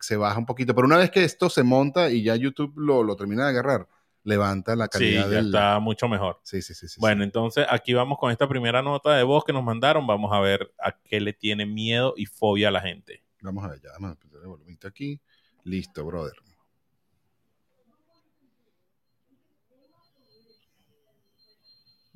[0.00, 0.74] se, baja un poquito.
[0.74, 3.86] Pero una vez que esto se monta y ya YouTube lo, lo termina de agarrar,
[4.24, 6.40] levanta la calidad sí, ya está mucho mejor.
[6.42, 7.00] Sí, sí, sí, sí.
[7.00, 10.06] Bueno, entonces aquí vamos con esta primera nota de voz que nos mandaron.
[10.06, 13.22] Vamos a ver a qué le tiene miedo y fobia a la gente.
[13.40, 15.20] Vamos a ver, ya, vamos a el volumen aquí.
[15.64, 16.34] Listo, brother.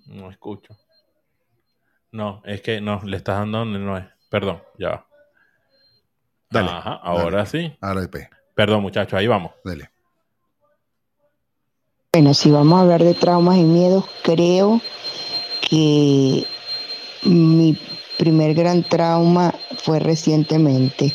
[0.07, 0.76] No escucho.
[2.11, 4.05] No, es que no, le estás dando donde no es.
[4.30, 5.07] Perdón, ya va.
[6.50, 6.70] Dale.
[6.70, 7.74] Ajá, ahora sí.
[7.80, 8.07] Ahora
[8.55, 9.53] Perdón, muchachos, ahí vamos.
[9.64, 9.91] Dale.
[12.15, 14.83] Bueno, si vamos a hablar de traumas y miedos, creo
[15.67, 16.45] que
[17.23, 17.79] mi
[18.19, 21.15] primer gran trauma fue recientemente,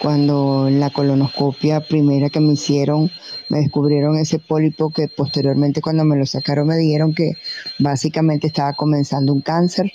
[0.00, 3.10] cuando en la colonoscopia primera que me hicieron,
[3.48, 7.32] me descubrieron ese pólipo que posteriormente cuando me lo sacaron me dijeron que
[7.80, 9.92] básicamente estaba comenzando un cáncer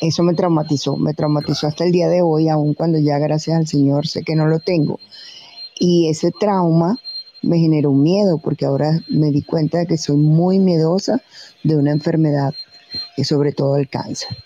[0.00, 3.68] eso me traumatizó, me traumatizó hasta el día de hoy, aun cuando ya gracias al
[3.68, 4.98] Señor sé que no lo tengo.
[5.78, 6.98] Y ese trauma
[7.44, 11.22] me generó miedo porque ahora me di cuenta de que soy muy miedosa
[11.62, 12.54] de una enfermedad,
[13.16, 14.36] y sobre todo el cáncer.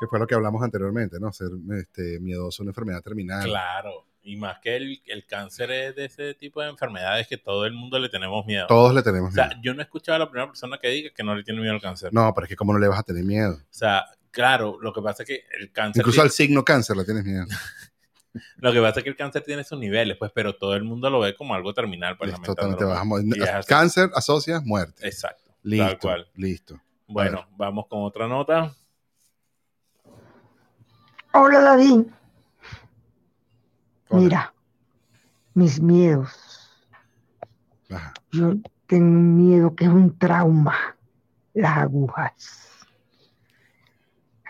[0.00, 1.32] Que fue lo que hablamos anteriormente, ¿no?
[1.32, 1.48] Ser
[1.80, 3.44] este, miedoso a una enfermedad terminal.
[3.44, 7.64] Claro, y más que el, el, cáncer es de ese tipo de enfermedades que todo
[7.64, 8.66] el mundo le tenemos miedo.
[8.66, 9.46] Todos le tenemos miedo.
[9.46, 11.42] O sea, yo no he escuchado a la primera persona que diga que no le
[11.42, 12.12] tiene miedo al cáncer.
[12.12, 13.54] No, pero es que ¿cómo no le vas a tener miedo?
[13.54, 16.00] O sea, Claro, lo que pasa es que el cáncer.
[16.00, 17.44] Incluso al signo cáncer la tienes miedo.
[18.56, 21.10] lo que pasa es que el cáncer tiene sus niveles, pues, pero todo el mundo
[21.10, 22.16] lo ve como algo terminal.
[22.16, 23.22] Pues, Totalmente bajamos.
[23.66, 25.06] Cáncer asocia muerte.
[25.06, 25.50] Exacto.
[25.62, 25.86] Listo.
[25.86, 26.28] Tal cual.
[26.34, 26.80] Listo.
[27.06, 28.74] Bueno, vamos con otra nota.
[31.32, 32.06] Hola, David.
[34.10, 34.54] Mira,
[35.54, 36.30] mis miedos.
[38.32, 38.54] Yo
[38.86, 40.96] tengo un miedo que es un trauma,
[41.54, 42.86] las agujas.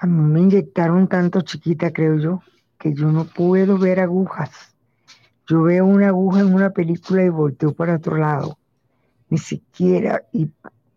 [0.01, 2.43] A mí me inyectaron tanto chiquita, creo yo,
[2.79, 4.75] que yo no puedo ver agujas.
[5.47, 8.59] Yo veo una aguja en una película y volteo para otro lado.
[9.29, 10.51] Ni siquiera, y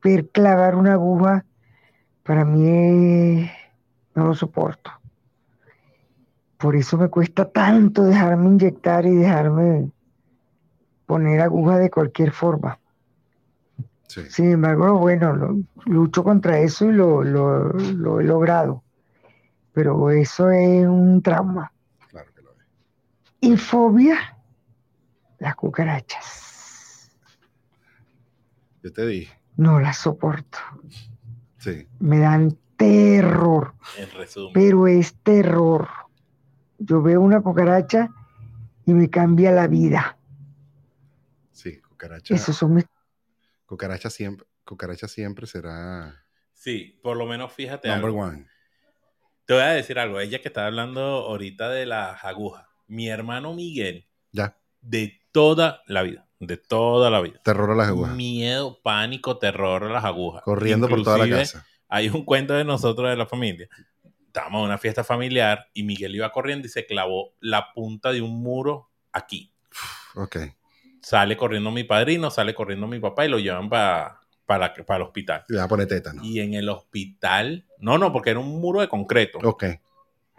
[0.03, 1.45] ver clavar una aguja,
[2.23, 3.49] para mí
[4.15, 4.91] no lo soporto.
[6.57, 9.89] Por eso me cuesta tanto dejarme inyectar y dejarme
[11.07, 12.77] poner aguja de cualquier forma.
[14.07, 18.84] Sin embargo, bueno, lucho contra eso y lo he logrado
[19.74, 21.72] pero eso es un trauma.
[22.09, 22.57] Claro que lo es.
[23.41, 24.38] Y fobia,
[25.39, 27.11] las cucarachas.
[28.84, 29.39] Yo te dije.
[29.57, 30.57] No las soporto.
[31.57, 31.88] Sí.
[31.99, 33.76] Me dan terror.
[33.97, 34.53] En resumen.
[34.53, 35.88] Pero es terror.
[36.80, 38.09] Yo veo una cucaracha
[38.86, 40.17] y me cambia la vida.
[42.01, 42.86] Cucaracha, Esos son mis...
[43.67, 48.22] cucaracha siempre, cucaracha siempre será Sí, por lo menos fíjate number algo.
[48.22, 48.47] one.
[49.52, 50.22] Te voy a decir algo.
[50.22, 52.66] Ella que está hablando ahorita de las agujas.
[52.88, 57.41] Mi hermano Miguel, Ya, de toda la vida, de toda la vida.
[57.43, 58.16] terror a las agujas.
[58.16, 60.41] Miedo, pánico, terror a las agujas.
[60.43, 61.66] Corriendo por toda la casa.
[61.89, 63.68] Hay un cuento de nosotros de la familia.
[64.26, 68.22] Estábamos en una fiesta familiar y Miguel iba corriendo y se clavó la punta de
[68.22, 69.54] un muro aquí.
[70.16, 70.38] Ok.
[71.02, 74.20] Sale corriendo mi padrino, sale corriendo mi papá y lo llevan para
[74.60, 75.43] para el hospital.
[75.47, 76.24] Le va a poner tétano.
[76.24, 79.39] Y en el hospital, no, no, porque era un muro de concreto.
[79.43, 79.66] Ok.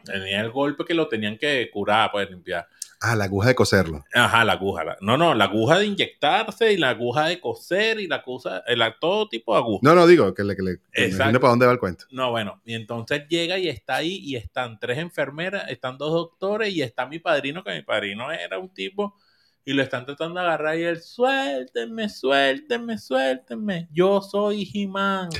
[0.04, 2.66] Tenía el golpe que lo tenían que curar, pues limpiar.
[3.04, 4.04] Ah, la aguja de coserlo.
[4.14, 4.84] Ajá, la aguja.
[4.84, 8.62] la- no, no, la aguja de inyectarse y la aguja de coser y la aguja,
[8.66, 9.80] el, todo tipo de aguja.
[9.82, 12.04] No, no, digo que le, que le que para dónde va el cuento.
[12.12, 16.72] No, bueno, y entonces llega y está ahí y están tres enfermeras, están dos doctores
[16.72, 19.16] y está mi padrino, que mi padrino era un tipo
[19.64, 25.30] y lo están tratando de agarrar y él, suéltenme, suéltenme, suéltenme, yo soy He-Man,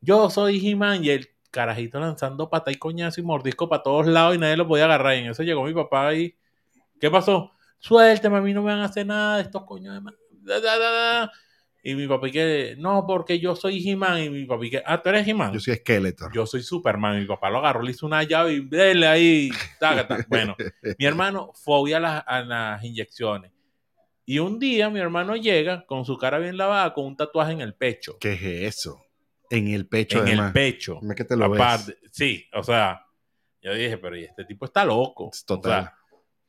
[0.00, 4.34] yo soy He-Man y el carajito lanzando pata y coñazo y mordisco para todos lados
[4.34, 6.34] y nadie lo podía agarrar y en eso llegó mi papá ahí,
[7.00, 7.52] ¿qué pasó?
[7.78, 11.32] Suélteme, a mí no me van a hacer nada de estos coños de da, da".
[11.84, 14.22] Y mi papá y que, no, porque yo soy He-Man.
[14.22, 15.52] Y mi papá y que, ah, tú eres He-Man.
[15.52, 16.32] Yo soy Skeletor.
[16.32, 17.18] Yo soy Superman.
[17.18, 19.50] Mi papá lo agarró, le hizo una llave y dele ahí.
[20.28, 20.56] Bueno,
[20.98, 23.50] mi hermano fobia a las, a las inyecciones.
[24.24, 27.60] Y un día mi hermano llega con su cara bien lavada, con un tatuaje en
[27.60, 28.16] el pecho.
[28.20, 28.42] ¿Qué es
[28.76, 29.02] eso?
[29.50, 30.46] En el pecho, en además.
[30.46, 31.00] el pecho.
[31.16, 32.10] Que te lo Aparte, ves.
[32.12, 33.04] sí, o sea,
[33.60, 35.30] yo dije, pero ¿y este tipo está loco.
[35.32, 35.72] Es total.
[35.72, 35.98] O sea,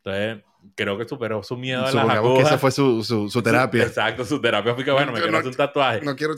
[0.06, 0.44] entonces,
[0.76, 2.48] creo que superó su miedo a las que agujas.
[2.48, 3.84] esa fue su, su, su terapia.
[3.84, 6.02] Exacto, su terapia fue que, bueno, me quiero no- hacer un tatuaje.
[6.02, 6.36] No quiero.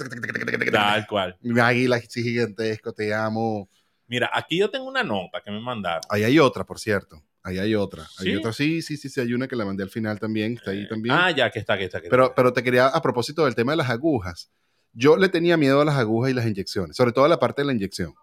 [0.72, 1.38] Tal cual.
[1.42, 3.70] Mi águila gigantesco, te amo.
[4.08, 6.02] Mira, aquí yo tengo una nota que me mandaron.
[6.10, 7.24] Ahí hay otra, por cierto.
[7.42, 8.04] Ahí hay otra.
[8.20, 8.36] Hay ¿Sí?
[8.36, 8.54] otra.
[8.54, 9.20] Sí, sí, sí, sí.
[9.22, 10.54] Hay una que la mandé al final también.
[10.54, 11.16] Está ahí también.
[11.16, 12.02] Ah, ya, que está, que está.
[12.02, 14.52] Que Pero, pero te quería, a propósito del tema de las agujas,
[14.94, 17.62] yo le tenía miedo a las agujas y las inyecciones, sobre todo a la parte
[17.62, 18.14] de la inyección.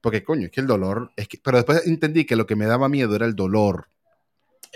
[0.00, 2.66] Porque, coño, es que el dolor, es que, pero después entendí que lo que me
[2.66, 3.88] daba miedo era el dolor.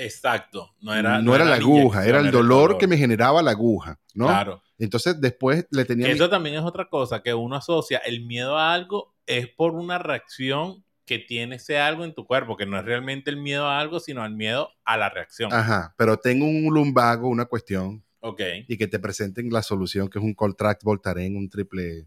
[0.00, 0.74] Exacto.
[0.80, 4.26] No No era, era, la aguja, era el dolor que me generaba la aguja, ¿no?
[4.26, 4.62] Claro.
[4.78, 8.56] Entonces después le tenía Que eso también es otra cosa, que uno asocia el miedo
[8.56, 12.78] a algo es por una reacción que tiene ese algo en tu cuerpo, que no
[12.78, 15.52] es realmente el miedo a algo, sino el miedo a la reacción.
[15.52, 18.40] Ajá, pero tengo un lumbago, una cuestión, Ok.
[18.68, 22.06] y que te presenten la solución, que es un Coltract Voltaren, un triple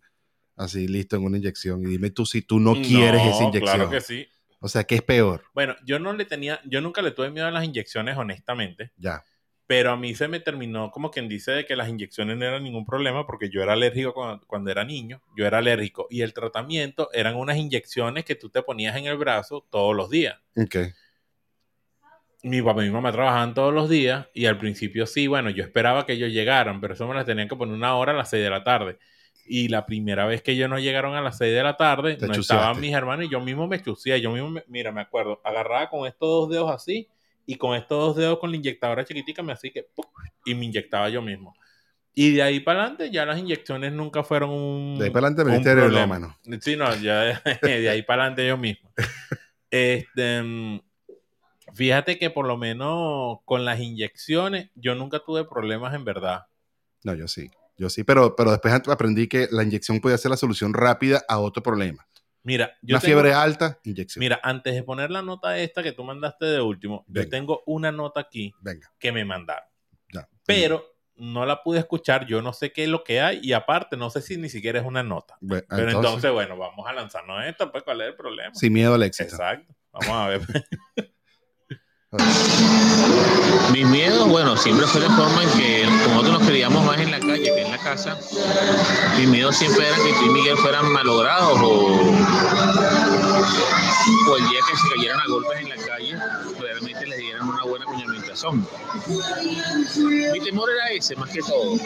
[0.55, 1.83] así listo en una inyección.
[1.83, 3.75] Y dime tú si tú no quieres esa inyección.
[3.75, 4.27] Claro que sí.
[4.64, 5.43] O sea, ¿qué es peor?
[5.53, 8.93] Bueno, yo no le tenía, yo nunca le tuve miedo a las inyecciones, honestamente.
[8.95, 9.22] Ya.
[9.68, 12.64] Pero a mí se me terminó como quien dice de que las inyecciones no eran
[12.64, 16.34] ningún problema porque yo era alérgico cuando, cuando era niño, yo era alérgico y el
[16.34, 20.39] tratamiento eran unas inyecciones que tú te ponías en el brazo todos los días.
[20.55, 20.78] Ok.
[22.43, 25.66] Mi papá y mi mamá trabajaban todos los días y al principio sí, bueno, yo
[25.66, 28.30] esperaba que ellos llegaran, pero eso me las tenían que poner una hora a las
[28.30, 28.97] 6 de la tarde.
[29.45, 32.27] Y la primera vez que ellos no llegaron a las 6 de la tarde, Te
[32.27, 32.53] no chuceaste.
[32.55, 34.17] estaban mis hermanos y yo mismo me chucía.
[34.17, 37.07] Yo mismo, me- mira, me acuerdo, agarraba con estos dos dedos así
[37.45, 40.05] y con estos dos dedos con la inyectadora chiquitica me hacía que ¡pum!
[40.45, 41.53] y me inyectaba yo mismo.
[42.15, 45.43] Y de ahí para adelante ya las inyecciones nunca fueron un De ahí para adelante
[45.73, 46.15] problema.
[46.15, 46.38] aerómano.
[46.61, 47.36] Sí, no, ya de,
[47.81, 48.89] de ahí para adelante yo mismo.
[49.75, 50.41] Este,
[51.73, 56.45] fíjate que por lo menos con las inyecciones yo nunca tuve problemas en verdad.
[57.03, 57.49] No, yo sí.
[57.78, 61.39] Yo sí, pero, pero después aprendí que la inyección podía ser la solución rápida a
[61.39, 62.07] otro problema.
[62.43, 64.19] Mira, yo Una tengo- fiebre alta, inyección.
[64.19, 67.91] mira, antes de poner la nota esta que tú mandaste de último, yo tengo una
[67.91, 69.63] nota aquí Venga, que me mandaron,
[70.13, 70.28] ya.
[70.45, 73.95] pero no la pude escuchar, yo no sé qué es lo que hay y aparte
[73.95, 75.38] no sé si ni siquiera es una nota.
[75.39, 78.53] Bueno, Pero entonces, entonces, bueno, vamos a lanzarnos esto, pues cuál es el problema.
[78.53, 79.30] sin miedo al éxito.
[79.30, 79.74] Exacto.
[79.93, 80.41] Vamos a ver.
[83.72, 87.20] Mis miedos, bueno, siempre fue la forma en que nosotros nos criamos más en la
[87.20, 88.20] calle que en la casa.
[89.18, 91.99] Mis miedos siempre eran que tú y Miguel fueran malogrados o,
[94.38, 96.16] el día que se cayeran a golpes en la calle,
[96.59, 98.68] realmente les dieran una buena puñamentazón.
[100.34, 101.78] Mi temor era ese, más que todo.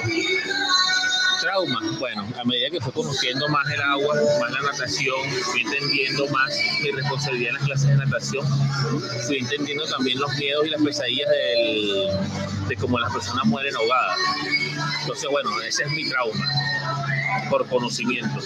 [1.41, 5.15] Trauma, bueno, a medida que fui conociendo más el agua, más la natación,
[5.51, 6.49] fui entendiendo más
[6.81, 8.45] mi responsabilidad en las clases de natación,
[9.27, 14.17] fui entendiendo también los miedos y las pesadillas del- de cómo las personas mueren ahogadas.
[15.01, 16.45] Entonces, bueno, ese es mi trauma,
[17.49, 18.39] por conocimiento.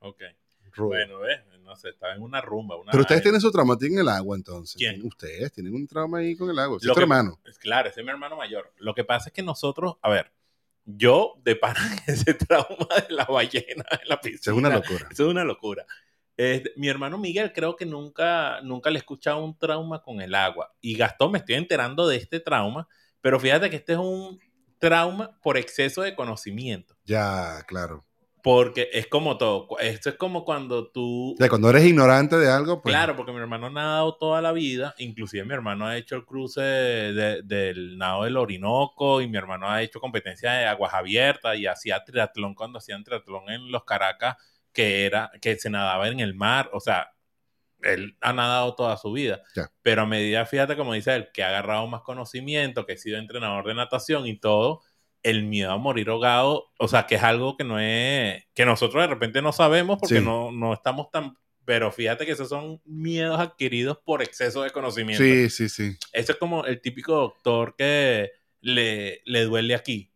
[0.00, 0.22] ok.
[0.76, 0.88] Rudo.
[0.88, 2.76] Bueno, ves, no sé, estaba en una rumba.
[2.76, 4.74] Una Pero ustedes tienen su trauma en el agua, entonces.
[4.76, 5.00] ¿Quién?
[5.06, 6.78] Ustedes tienen un trauma ahí con el agua.
[6.82, 7.38] Es tu hermano.
[7.44, 8.72] Es Claro, ese es mi hermano mayor.
[8.78, 10.32] Lo que pasa es que nosotros, a ver,
[10.84, 14.40] yo de pana ese trauma de la ballena en la piscina.
[14.40, 15.08] Eso es una locura.
[15.10, 15.86] Eso es una locura.
[16.36, 20.34] Este, mi hermano Miguel creo que nunca, nunca le he escuchado un trauma con el
[20.34, 20.74] agua.
[20.80, 22.88] Y Gastón, me estoy enterando de este trauma,
[23.20, 24.40] pero fíjate que este es un
[24.78, 26.96] trauma por exceso de conocimiento.
[27.04, 28.04] Ya, claro.
[28.44, 29.66] Porque es como todo.
[29.80, 31.34] Esto es como cuando tú...
[31.38, 32.94] Sea, cuando eres ignorante de algo, pues...
[32.94, 36.26] Claro, porque mi hermano ha nadado toda la vida, inclusive mi hermano ha hecho el
[36.26, 40.92] cruce de- de- del nado del Orinoco y mi hermano ha hecho competencia de aguas
[40.92, 44.36] abiertas y hacía triatlón cuando hacían triatlón en los Caracas,
[44.74, 47.12] que era que se nadaba en el mar, o sea,
[47.80, 49.40] él ha nadado toda su vida.
[49.80, 53.16] Pero a medida, fíjate como dice él, que ha agarrado más conocimiento, que ha sido
[53.16, 54.82] entrenador de natación y todo,
[55.24, 59.02] el miedo a morir ahogado, o sea, que es algo que no es, que nosotros
[59.02, 60.24] de repente no sabemos porque Sí.
[60.24, 65.24] no, no estamos tan, pero fíjate que esos son miedos adquiridos por exceso de conocimiento.
[65.24, 65.96] Sí, sí, sí.
[66.12, 70.10] Eso es como el típico doctor que le, le duele aquí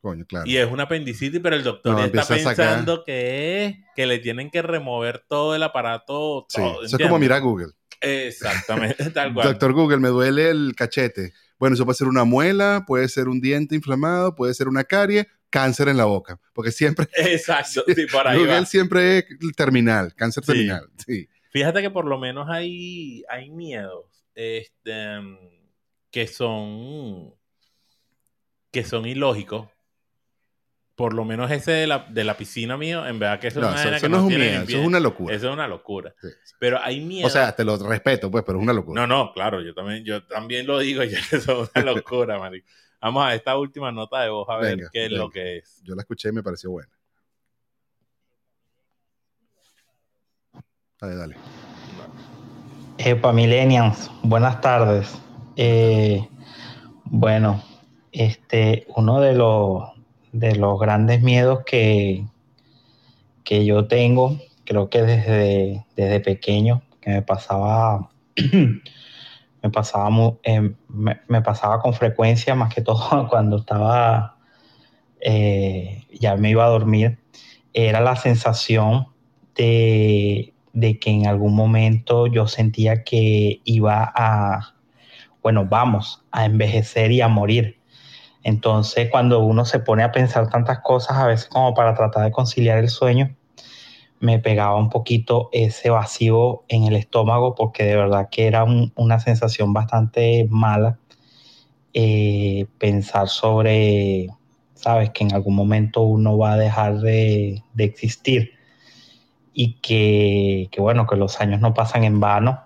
[0.00, 0.46] Coño, claro.
[0.48, 4.20] y es una apendicitis, pero el doctor No, ya está pensando que es que le
[4.20, 6.46] tienen que remover todo el aparato.
[6.48, 7.72] Sí, eso es como mirar Google.
[8.06, 9.48] Exactamente, tal cual.
[9.48, 11.32] Doctor Google, me duele el cachete.
[11.58, 15.26] Bueno, eso puede ser una muela, puede ser un diente inflamado, puede ser una carie,
[15.50, 16.38] cáncer en la boca.
[16.52, 18.66] Porque siempre, Exacto, sí, por ahí Google va.
[18.66, 19.24] siempre es
[19.56, 20.52] terminal, cáncer Sí.
[20.52, 20.88] terminal.
[21.04, 21.28] Sí.
[21.50, 24.04] Fíjate que por lo menos hay, hay miedos
[24.34, 24.92] este,
[26.10, 27.34] que son
[28.70, 29.68] que son ilógicos.
[30.96, 33.66] Por lo menos ese de la, de la piscina mío, en verdad que eso, No,
[33.68, 35.34] es una eso, eso que no es un miedo, eso es una locura.
[35.34, 36.14] Eso es una locura.
[36.22, 36.28] Sí.
[36.58, 37.26] Pero hay miedo.
[37.26, 39.06] O sea, te lo respeto, pues, pero es una locura.
[39.06, 42.38] no, no, claro, yo también, yo también lo digo, ya que eso es una locura,
[42.38, 42.66] marico.
[43.00, 45.22] Vamos a esta última nota de voz a ver Venga, qué es venga.
[45.24, 45.82] lo que es.
[45.84, 46.90] Yo la escuché y me pareció buena.
[50.98, 51.36] Dale, dale.
[52.98, 55.14] Epa, Millennials, buenas tardes.
[55.56, 56.26] Eh,
[57.04, 57.62] bueno,
[58.12, 59.82] este, uno de los,
[60.38, 62.24] de los grandes miedos que,
[63.44, 68.10] que yo tengo, creo que desde, desde pequeño, que me pasaba,
[69.62, 74.36] me pasaba, me, me pasaba con frecuencia, más que todo cuando estaba,
[75.20, 77.18] eh, ya me iba a dormir,
[77.72, 79.08] era la sensación
[79.54, 84.74] de, de que en algún momento yo sentía que iba a,
[85.42, 87.75] bueno, vamos, a envejecer y a morir.
[88.46, 92.30] Entonces, cuando uno se pone a pensar tantas cosas, a veces como para tratar de
[92.30, 93.34] conciliar el sueño,
[94.20, 98.92] me pegaba un poquito ese vacío en el estómago porque de verdad que era un-
[98.94, 100.96] una sensación bastante mala
[101.92, 104.28] eh, pensar sobre,
[104.74, 108.52] sabes, que en algún momento uno va a dejar de, existir
[109.54, 112.60] y que, que, bueno, que los años no pasan en vano.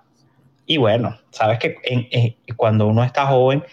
[0.67, 3.65] Y bueno, sabes que en- cuando uno está joven,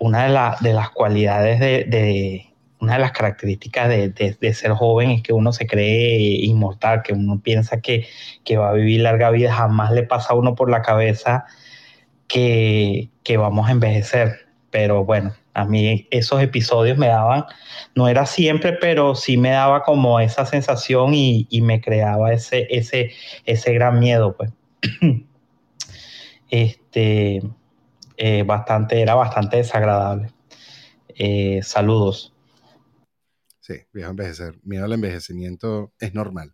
[0.00, 2.46] una de, la- de las cualidades de, de-
[2.80, 7.02] una de las características de, de- de ser joven es que uno se cree inmortal,
[7.02, 8.06] que uno piensa que,
[8.44, 11.44] que va a vivir larga vida, jamás le pasa a uno por la cabeza
[12.26, 14.46] que, que vamos a envejecer.
[14.70, 17.44] Pero bueno, a mí esos episodios me daban,
[17.94, 22.66] no era siempre, pero sí me daba como esa sensación y, y me creaba ese,
[22.70, 23.10] ese,
[23.44, 24.52] ese gran miedo, pues.
[26.50, 27.42] este,
[28.22, 30.30] eh, bastante, era bastante desagradable.
[31.08, 32.34] Eh, saludos.
[33.60, 34.58] Sí, viejo envejecer.
[34.62, 36.52] Miedo al envejecimiento es normal.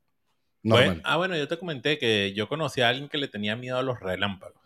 [0.62, 1.00] Normal.
[1.04, 3.82] ah, bueno, yo te comenté que yo conocí a alguien que le tenía miedo a
[3.82, 4.60] los relámpagos.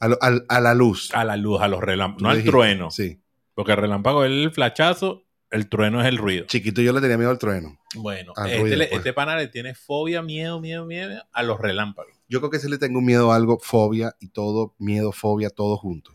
[0.00, 1.10] A, lo- al- a la luz.
[1.14, 2.90] A la luz, a los relámpagos, no al dijiste, trueno.
[2.90, 3.20] Sí.
[3.54, 6.46] Porque el relámpago es el flachazo, el trueno es el ruido.
[6.46, 7.78] Chiquito yo le tenía miedo al trueno.
[7.94, 8.98] Bueno, Al este, ruido, le- pues.
[8.98, 12.13] este pana le tiene fobia, miedo, miedo, miedo a los relámpagos.
[12.28, 15.76] Yo creo que sí le tengo miedo a algo, fobia y todo, miedo, fobia, todo
[15.76, 16.12] junto.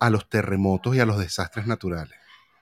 [0.00, 2.14] A los terremotos y a los desastres naturales.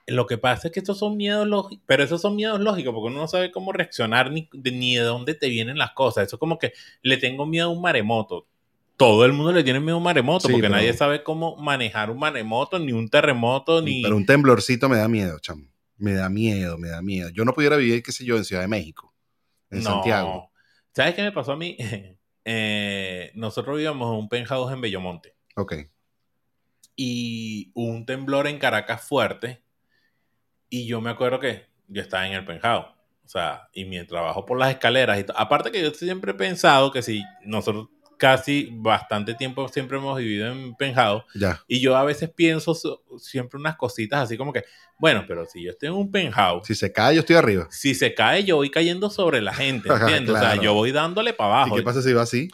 [0.05, 3.07] Lo que pasa es que estos son miedos lógicos, pero esos son miedos lógicos, porque
[3.11, 6.27] uno no sabe cómo reaccionar ni de, ni de dónde te vienen las cosas.
[6.27, 6.71] Eso es como que
[7.01, 8.47] le tengo miedo a un maremoto.
[8.95, 11.57] Todo el mundo le tiene miedo a un maremoto, Sí, porque pero- nadie sabe cómo
[11.57, 14.01] manejar un maremoto, ni un terremoto, ni...
[14.01, 15.63] Pero un temblorcito me da miedo, chamo.
[15.97, 17.29] Me da miedo, me da miedo.
[17.29, 19.13] Yo no pudiera vivir, qué sé yo, en Ciudad de México,
[19.71, 19.89] en No.
[19.89, 20.51] Santiago.
[20.93, 21.75] ¿Sabes qué me pasó a mí?
[22.49, 25.35] Eh, nosotros vivíamos en un penthouse en Bellomonte.
[25.57, 25.73] Ok.
[26.95, 29.61] y hubo un temblor en Caracas fuerte
[30.69, 32.87] y yo me acuerdo que yo estaba en el penthouse.
[33.25, 36.91] O sea, y mientras bajo por las escaleras y Aparte que yo siempre he pensado
[36.91, 41.63] que si nosotros casi bastante tiempo siempre hemos vivido en penthouse Ya.
[41.67, 44.63] y yo a veces pienso so- siempre unas cositas así como que,
[44.97, 47.67] bueno, pero si yo estoy en un penthouse, Si se cae, yo estoy arriba.
[47.69, 49.87] si se cae yo voy cayendo sobre la gente,
[50.23, 50.35] ¿entiendes?
[50.35, 51.75] O sea, yo voy dándole para ¿Y abajo.
[51.75, 52.49] qué pasa si va así?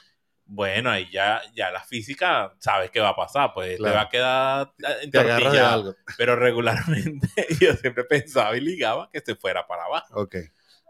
[0.45, 3.91] Bueno, ahí ya, ya la física sabes qué va a pasar, pues Claro.
[3.93, 5.73] te va a quedar Te agarras de entortillado.
[5.73, 5.95] algo.
[6.17, 7.27] Pero regularmente
[7.61, 10.07] yo siempre pensaba y ligaba que se fuera para abajo.
[10.21, 10.35] Ok.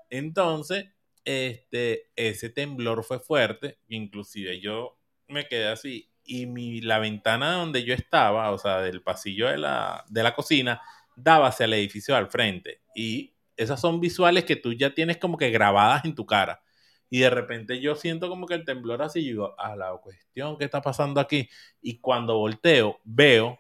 [0.09, 0.86] Entonces,
[1.26, 4.97] este, ese temblor fue fuerte, inclusive yo
[5.28, 9.57] me quedé así y mi, la ventana donde yo estaba, o sea, del pasillo de
[9.57, 10.82] la, de la cocina,
[11.15, 12.82] daba hacia el edificio al frente.
[12.95, 16.61] Y esas son visuales que tú ya tienes como que grabadas en tu cara.
[17.09, 20.57] Y de repente yo siento como que el temblor así, y digo, a la cuestión,
[20.57, 21.47] ¿qué está pasando aquí?
[21.82, 23.59] Y cuando volteo, veo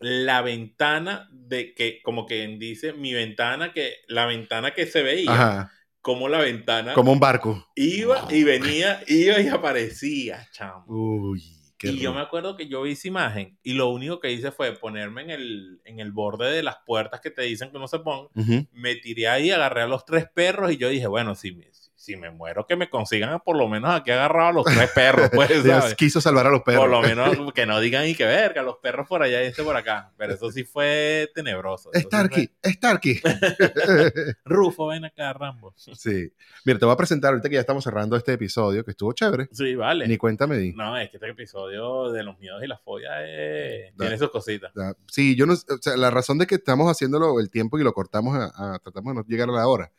[0.00, 5.32] la ventana de que, como que dice, mi ventana, que la ventana que se veía,
[5.32, 5.72] Ajá.
[6.08, 7.68] Como la ventana Como un barco.
[7.76, 10.86] iba y venía, iba y aparecía, chamo.
[10.86, 11.42] Uy,
[11.76, 14.50] qué Y yo me acuerdo que yo vi esa imagen y lo único que hice
[14.50, 17.88] fue ponerme en el, en el borde de las puertas que te dicen que no
[17.88, 18.28] se pongan.
[18.72, 21.66] Me tiré ahí, agarré a los tres perros y yo dije, bueno, si me,
[22.08, 25.28] si me muero, que me consigan por lo menos aquí agarrado a los tres perros,
[25.34, 26.80] pues, quiso salvar a los perros.
[26.82, 29.62] Por lo menos que no digan y que verga, los perros por allá y este
[29.62, 30.10] por acá.
[30.16, 31.90] Pero eso sí fue tenebroso.
[31.94, 33.16] Starkey, Starkey.
[33.16, 33.34] fue-
[34.44, 35.74] Rufo, ven acá, Rambo.
[35.76, 36.32] sí.
[36.64, 39.48] Mira, te voy a presentar ahorita que ya estamos cerrando este episodio, que estuvo chévere.
[39.52, 40.08] Sí, vale.
[40.08, 40.72] Ni cuenta me di.
[40.72, 44.30] No, es que este episodio de los miedos y las fobias eh, Da- tiene sus
[44.30, 44.72] cositas.
[45.06, 47.92] Sí, yo no, o sea, la razón de que estamos haciéndolo el tiempo y lo
[47.92, 49.92] cortamos a, a- tratamos de no llegar a la hora,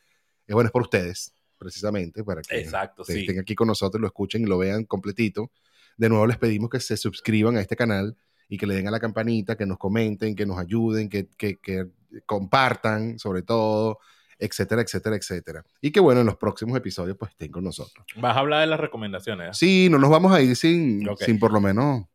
[0.48, 3.20] es bueno, es por ustedes, precisamente, para que Exacto, te- sí.
[3.20, 5.52] estén aquí con nosotros, lo escuchen y lo vean completito.
[5.98, 8.16] De nuevo les pedimos que se suscriban a este canal
[8.48, 11.58] y que le den a la campanita, que nos comenten, que nos ayuden, que, que-
[11.58, 11.86] que
[12.26, 14.00] compartan, sobre todo,
[14.40, 15.64] etcétera, etcétera, etcétera.
[15.82, 18.06] Y que bueno, en los próximos episodios pues estén con nosotros.
[18.16, 19.50] Vas a hablar de las recomendaciones.
[19.50, 19.52] ¿eh?
[19.54, 22.06] Sí, no nos vamos a ir sin, sin por lo menos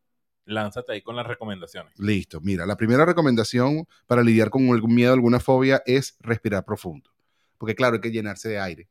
[0.46, 1.98] Lánzate ahí con las recomendaciones.
[1.98, 2.38] Listo.
[2.42, 7.10] Mira, la primera recomendación para lidiar con algún miedo, alguna fobia, es respirar profundo.
[7.56, 8.88] Porque claro, hay que llenarse de aire.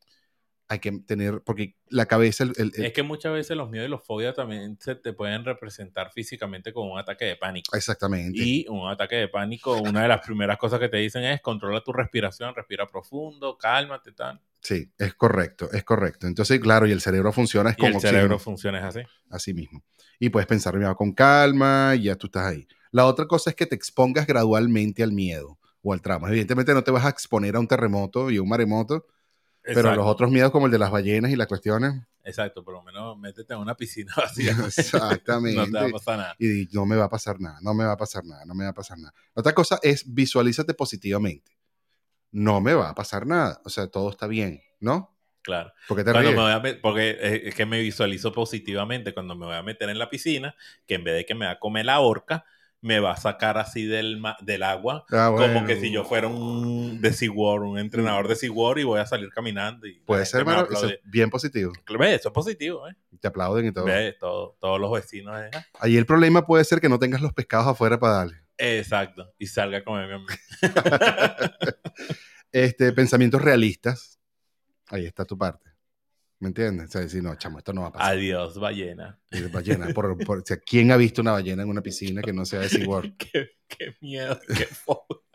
[0.68, 3.86] Hay que tener, porque la cabeza, el, el- el- Es que muchas veces los miedos
[3.86, 7.76] y los fobias también se te pueden representar físicamente con un ataque de pánico.
[7.76, 8.38] exactamente.
[8.42, 11.82] Y un ataque de pánico, una de las primeras cosas que te dicen es controla
[11.82, 14.40] tu respiración, respira profundo, cálmate, tal.
[14.62, 16.26] Sí, es correcto, es correcto.
[16.26, 19.00] Entonces, claro, y el cerebro funciona es con el oxígeno, cerebro funciona es así.
[19.28, 19.82] así mismo.
[20.18, 22.66] Y puedes pensar mira, con calma y ya tú estás ahí.
[22.90, 26.28] La otra cosa es que te expongas gradualmente al miedo o al trauma.
[26.28, 29.04] Evidentemente no te vas a exponer a un terremoto y a un maremoto,
[29.64, 29.96] pero Exacto.
[29.96, 33.18] los otros miedos como el de las ballenas y las cuestiones, Exacto, por lo menos
[33.18, 34.52] métete en una piscina vacía.
[34.52, 35.58] exactamente.
[35.58, 36.36] no te va a pasar nada.
[36.38, 38.64] y no me va a pasar nada, no me va a pasar nada, no me
[38.64, 39.12] va a pasar nada.
[39.34, 41.52] Otra cosa es visualízate positivamente.
[42.30, 45.16] No me va a pasar nada, o sea, todo está bien, ¿no?
[45.42, 45.72] Claro.
[45.86, 49.62] Porque te me voy a porque es que me visualizo positivamente cuando me voy a
[49.62, 50.56] meter en la piscina,
[50.86, 52.46] que en vez de que me va a comer la horca,
[52.84, 57.00] me va a sacar así del, del agua, Ah, como que si yo fuera un
[57.00, 59.86] de SeaWorld, un entrenador de SeaWorld y voy a salir caminando.
[59.86, 61.72] Y Puede ser marav- eso es bien positivo.
[61.98, 62.94] Ve, eso es positivo, ¿eh?
[63.20, 63.86] Te aplauden y todo.
[63.86, 65.34] Ve, todo- todos los vecinos.
[65.40, 65.50] ¿eh?
[65.80, 68.36] Ahí el problema puede ser que no tengas los pescados afuera para darle.
[68.58, 69.32] Exacto.
[69.38, 70.26] Y salga a comerme a mí.
[72.52, 74.20] Este, pensamientos realistas.
[74.88, 75.70] Ahí está tu parte.
[76.40, 76.88] ¿Me entiendes?
[76.88, 78.12] O sea, decir, no, chamo, esto no va a pasar.
[78.12, 79.18] Adiós, ballena.
[79.52, 82.44] Ballena, por, por- o sea, ¿quién ha visto una ballena en una piscina que no
[82.44, 83.16] sea de SeaWorld?
[83.18, 84.68] qué, qué miedo, qué.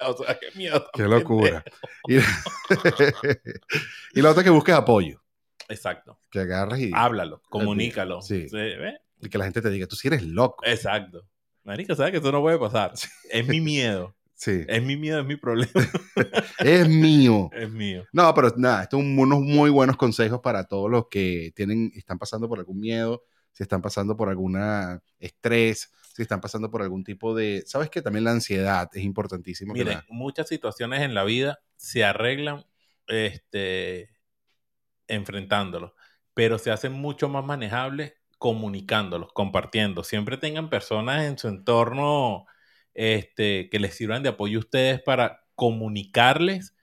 [0.01, 0.85] O sea, qué miedo.
[0.93, 1.61] Qué locura.
[2.07, 2.17] Y,
[4.13, 5.21] y la otra que busques apoyo.
[5.67, 6.19] Exacto.
[6.31, 8.21] Que agarres y, Háblalo, comunícalo.
[8.21, 8.47] Sí.
[9.21, 10.63] Y que la gente te diga, tú sí eres loco.
[10.65, 11.27] Exacto.
[11.63, 12.93] Marica, ¿sabes que eso no puede pasar?
[13.29, 14.15] Es mi miedo.
[14.39, 15.69] Sí, Es mi miedo, es mi problema.
[16.59, 17.49] es mío.
[17.53, 18.05] es mío.
[18.13, 22.17] No, pero nada, estos son unos muy buenos consejos para todos los que tienen, están
[22.17, 27.03] pasando por algún miedo, si están pasando por alguna estrés, si están pasando por algún
[27.03, 29.73] tipo de, sabes que también la ansiedad es importantísimo.
[29.73, 32.63] Miren, la- muchas situaciones en la vida se arreglan
[33.07, 34.09] este,
[35.09, 35.91] enfrentándolos,
[36.33, 40.05] pero se hacen mucho más manejables comunicándolos, compartiendo.
[40.05, 42.45] Siempre tengan personas en su entorno
[42.93, 46.75] este, que les sirvan de apoyo a ustedes para comunicarles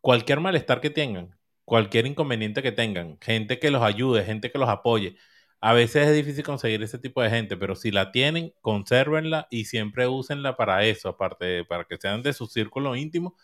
[0.00, 4.68] cualquier malestar que tengan, cualquier inconveniente que tengan, gente que los ayude, gente que los
[4.68, 5.16] apoye.
[5.60, 9.64] A veces es difícil conseguir ese tipo de gente, pero si la tienen, consérvenla y
[9.64, 13.34] siempre úsenla para eso, aparte de para que sean de su círculo íntimo,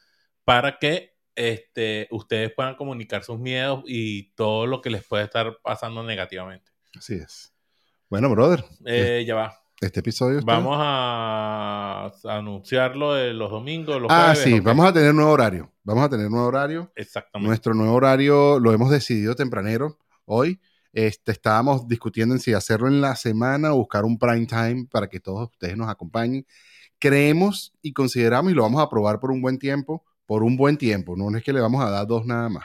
[0.45, 5.59] para que este, ustedes puedan comunicar sus miedos y todo lo que les puede estar
[5.62, 6.71] pasando negativamente.
[6.95, 7.55] Así es.
[8.11, 9.62] Bueno, brother, Eh, ya va.
[9.87, 14.39] Este episodio está- Vamos a anunciarlo de los domingos, los Ah, jueves.
[14.43, 15.72] sí, vamos a tener nuevo horario.
[15.85, 16.93] Vamos a tener nuevo horario.
[16.95, 17.49] Exactamente.
[17.49, 20.61] Nuestro nuevo horario lo hemos decidido tempranero hoy.
[20.93, 25.09] Este, estábamos discutiendo en si hacerlo en la semana o buscar un prime time para
[25.09, 26.45] que todos ustedes nos acompañen.
[26.99, 30.76] Creemos y consideramos y lo vamos a probar por un buen tiempo, por un buen
[30.76, 31.16] tiempo.
[31.16, 32.64] No es que le vamos a dar dos nada más.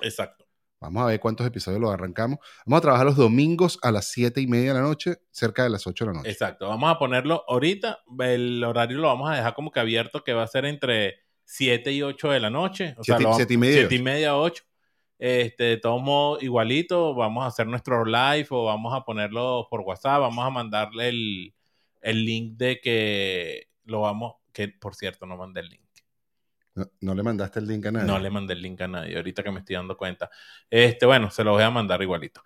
[0.00, 0.45] Exacto.
[0.80, 2.38] Vamos a ver cuántos episodios los arrancamos.
[2.66, 5.70] Vamos a trabajar los domingos a las siete y media de la noche, cerca de
[5.70, 6.30] las 8 de la noche.
[6.30, 6.68] Exacto.
[6.68, 8.00] Vamos a ponerlo ahorita.
[8.20, 11.92] El horario lo vamos a dejar como que abierto, que va a ser entre 7
[11.92, 12.94] y 8 de la noche.
[12.98, 13.78] O sea, Siete- lo vamos- siete y media.
[13.78, 14.64] siete y media, 8.
[15.18, 19.80] Este, de todos modos, igualito, vamos a hacer nuestro live o vamos a ponerlo por
[19.80, 20.20] WhatsApp.
[20.20, 21.54] Vamos a mandarle el,
[22.02, 24.34] el link de que lo vamos.
[24.52, 25.80] Que por cierto, no mandé el link.
[26.76, 28.06] No, no le mandaste el link a nadie.
[28.06, 30.30] No le mandé el link a nadie, ahorita que me estoy dando cuenta.
[30.70, 32.42] Este, bueno, se lo voy a mandar igualito.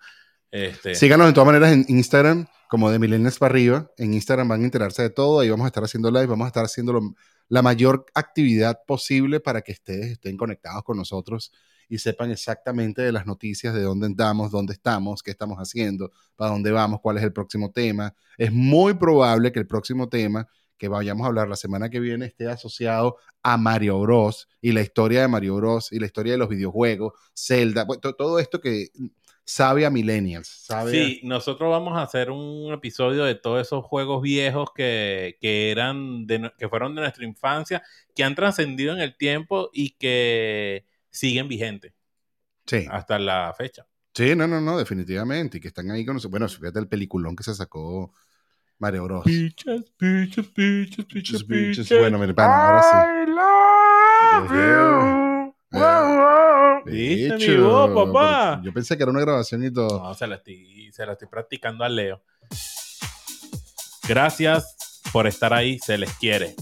[0.49, 3.91] Este, Síganos de todas maneras en Instagram, como de Milenias para arriba.
[3.97, 5.39] En Instagram van a enterarse de todo.
[5.41, 7.13] Ahí vamos a estar haciendo live, vamos a estar haciendo lo-
[7.49, 11.51] la mayor actividad posible para que ustedes estén conectados con nosotros
[11.89, 16.51] y sepan exactamente de las noticias, de dónde andamos, dónde estamos, qué estamos haciendo, para
[16.51, 18.13] dónde vamos, cuál es el próximo tema.
[18.37, 20.47] Es muy probable que el próximo tema
[20.81, 24.47] que vayamos a hablar la semana que viene esté asociado a Mario Bros.
[24.61, 25.91] y la historia de Mario Bros.
[25.91, 27.85] y la historia de los videojuegos, Zelda,
[28.17, 28.87] todo esto que
[29.45, 33.85] sabe a millennials, sabe a- Sí, nosotros vamos a hacer un episodio de todos esos
[33.85, 37.83] juegos viejos que, que eran de, que fueron de nuestra infancia,
[38.15, 41.93] que han trascendido en el tiempo y que siguen vigentes
[42.65, 42.87] Sí.
[42.89, 43.85] hasta la fecha.
[44.15, 45.59] Sí, no, no, no, definitivamente.
[45.59, 46.31] Y que están ahí con nosotros.
[46.31, 48.13] Bueno, fíjate el peliculón que se sacó
[48.81, 49.23] Mario Bros.
[49.23, 51.87] Pichas, pichas, pichas, Pichos, pichos.
[51.87, 52.97] Bueno, mi pana, ahora sí.
[53.21, 53.29] I
[54.41, 54.49] love
[55.69, 56.91] you.
[56.91, 58.59] ¿Viste, mi voz, papá?
[58.63, 60.01] Yo pensé que era una grabación y todo.
[60.01, 62.23] No, se la estoy, se la estoy practicando a Leo.
[64.09, 64.75] Gracias
[65.13, 66.55] por estar ahí, se les quiere.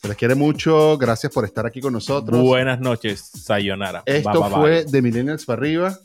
[0.00, 0.96] Se les quiere mucho.
[0.96, 2.40] Gracias por estar aquí con nosotros.
[2.40, 4.02] Buenas noches, Sayonara.
[4.06, 4.58] Esto Bye, bye, bye.
[4.60, 5.98] fue de Millennials para arriba,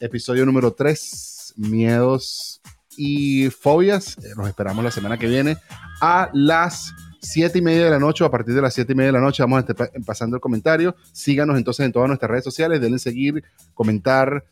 [0.00, 2.60] episodio número 3, miedos
[2.96, 4.16] y fobias.
[4.18, 5.56] Eh, Nos esperamos la semana que viene
[6.00, 8.94] a las 7 y media de la noche o a partir de las 7 y
[8.96, 10.96] media de la noche vamos a estar pa- pasando el comentario.
[11.12, 14.44] Síganos entonces en todas nuestras redes sociales, denle seguir, comentar,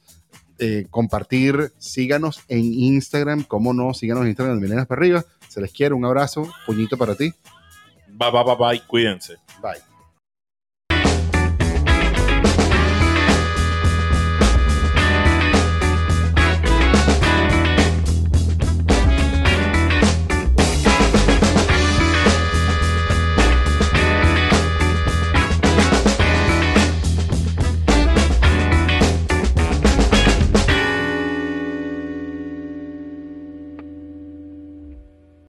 [0.59, 1.73] eh, compartir.
[1.79, 5.25] Síganos en Instagram, cómo no, síganos en Instagram de Millennials para arriba.
[5.49, 7.33] Se les quiere, un abrazo, puñito para ti.
[8.09, 8.83] Bye, bye, bye, bye.
[8.87, 9.37] Cuídense.
[9.63, 9.90] Bye.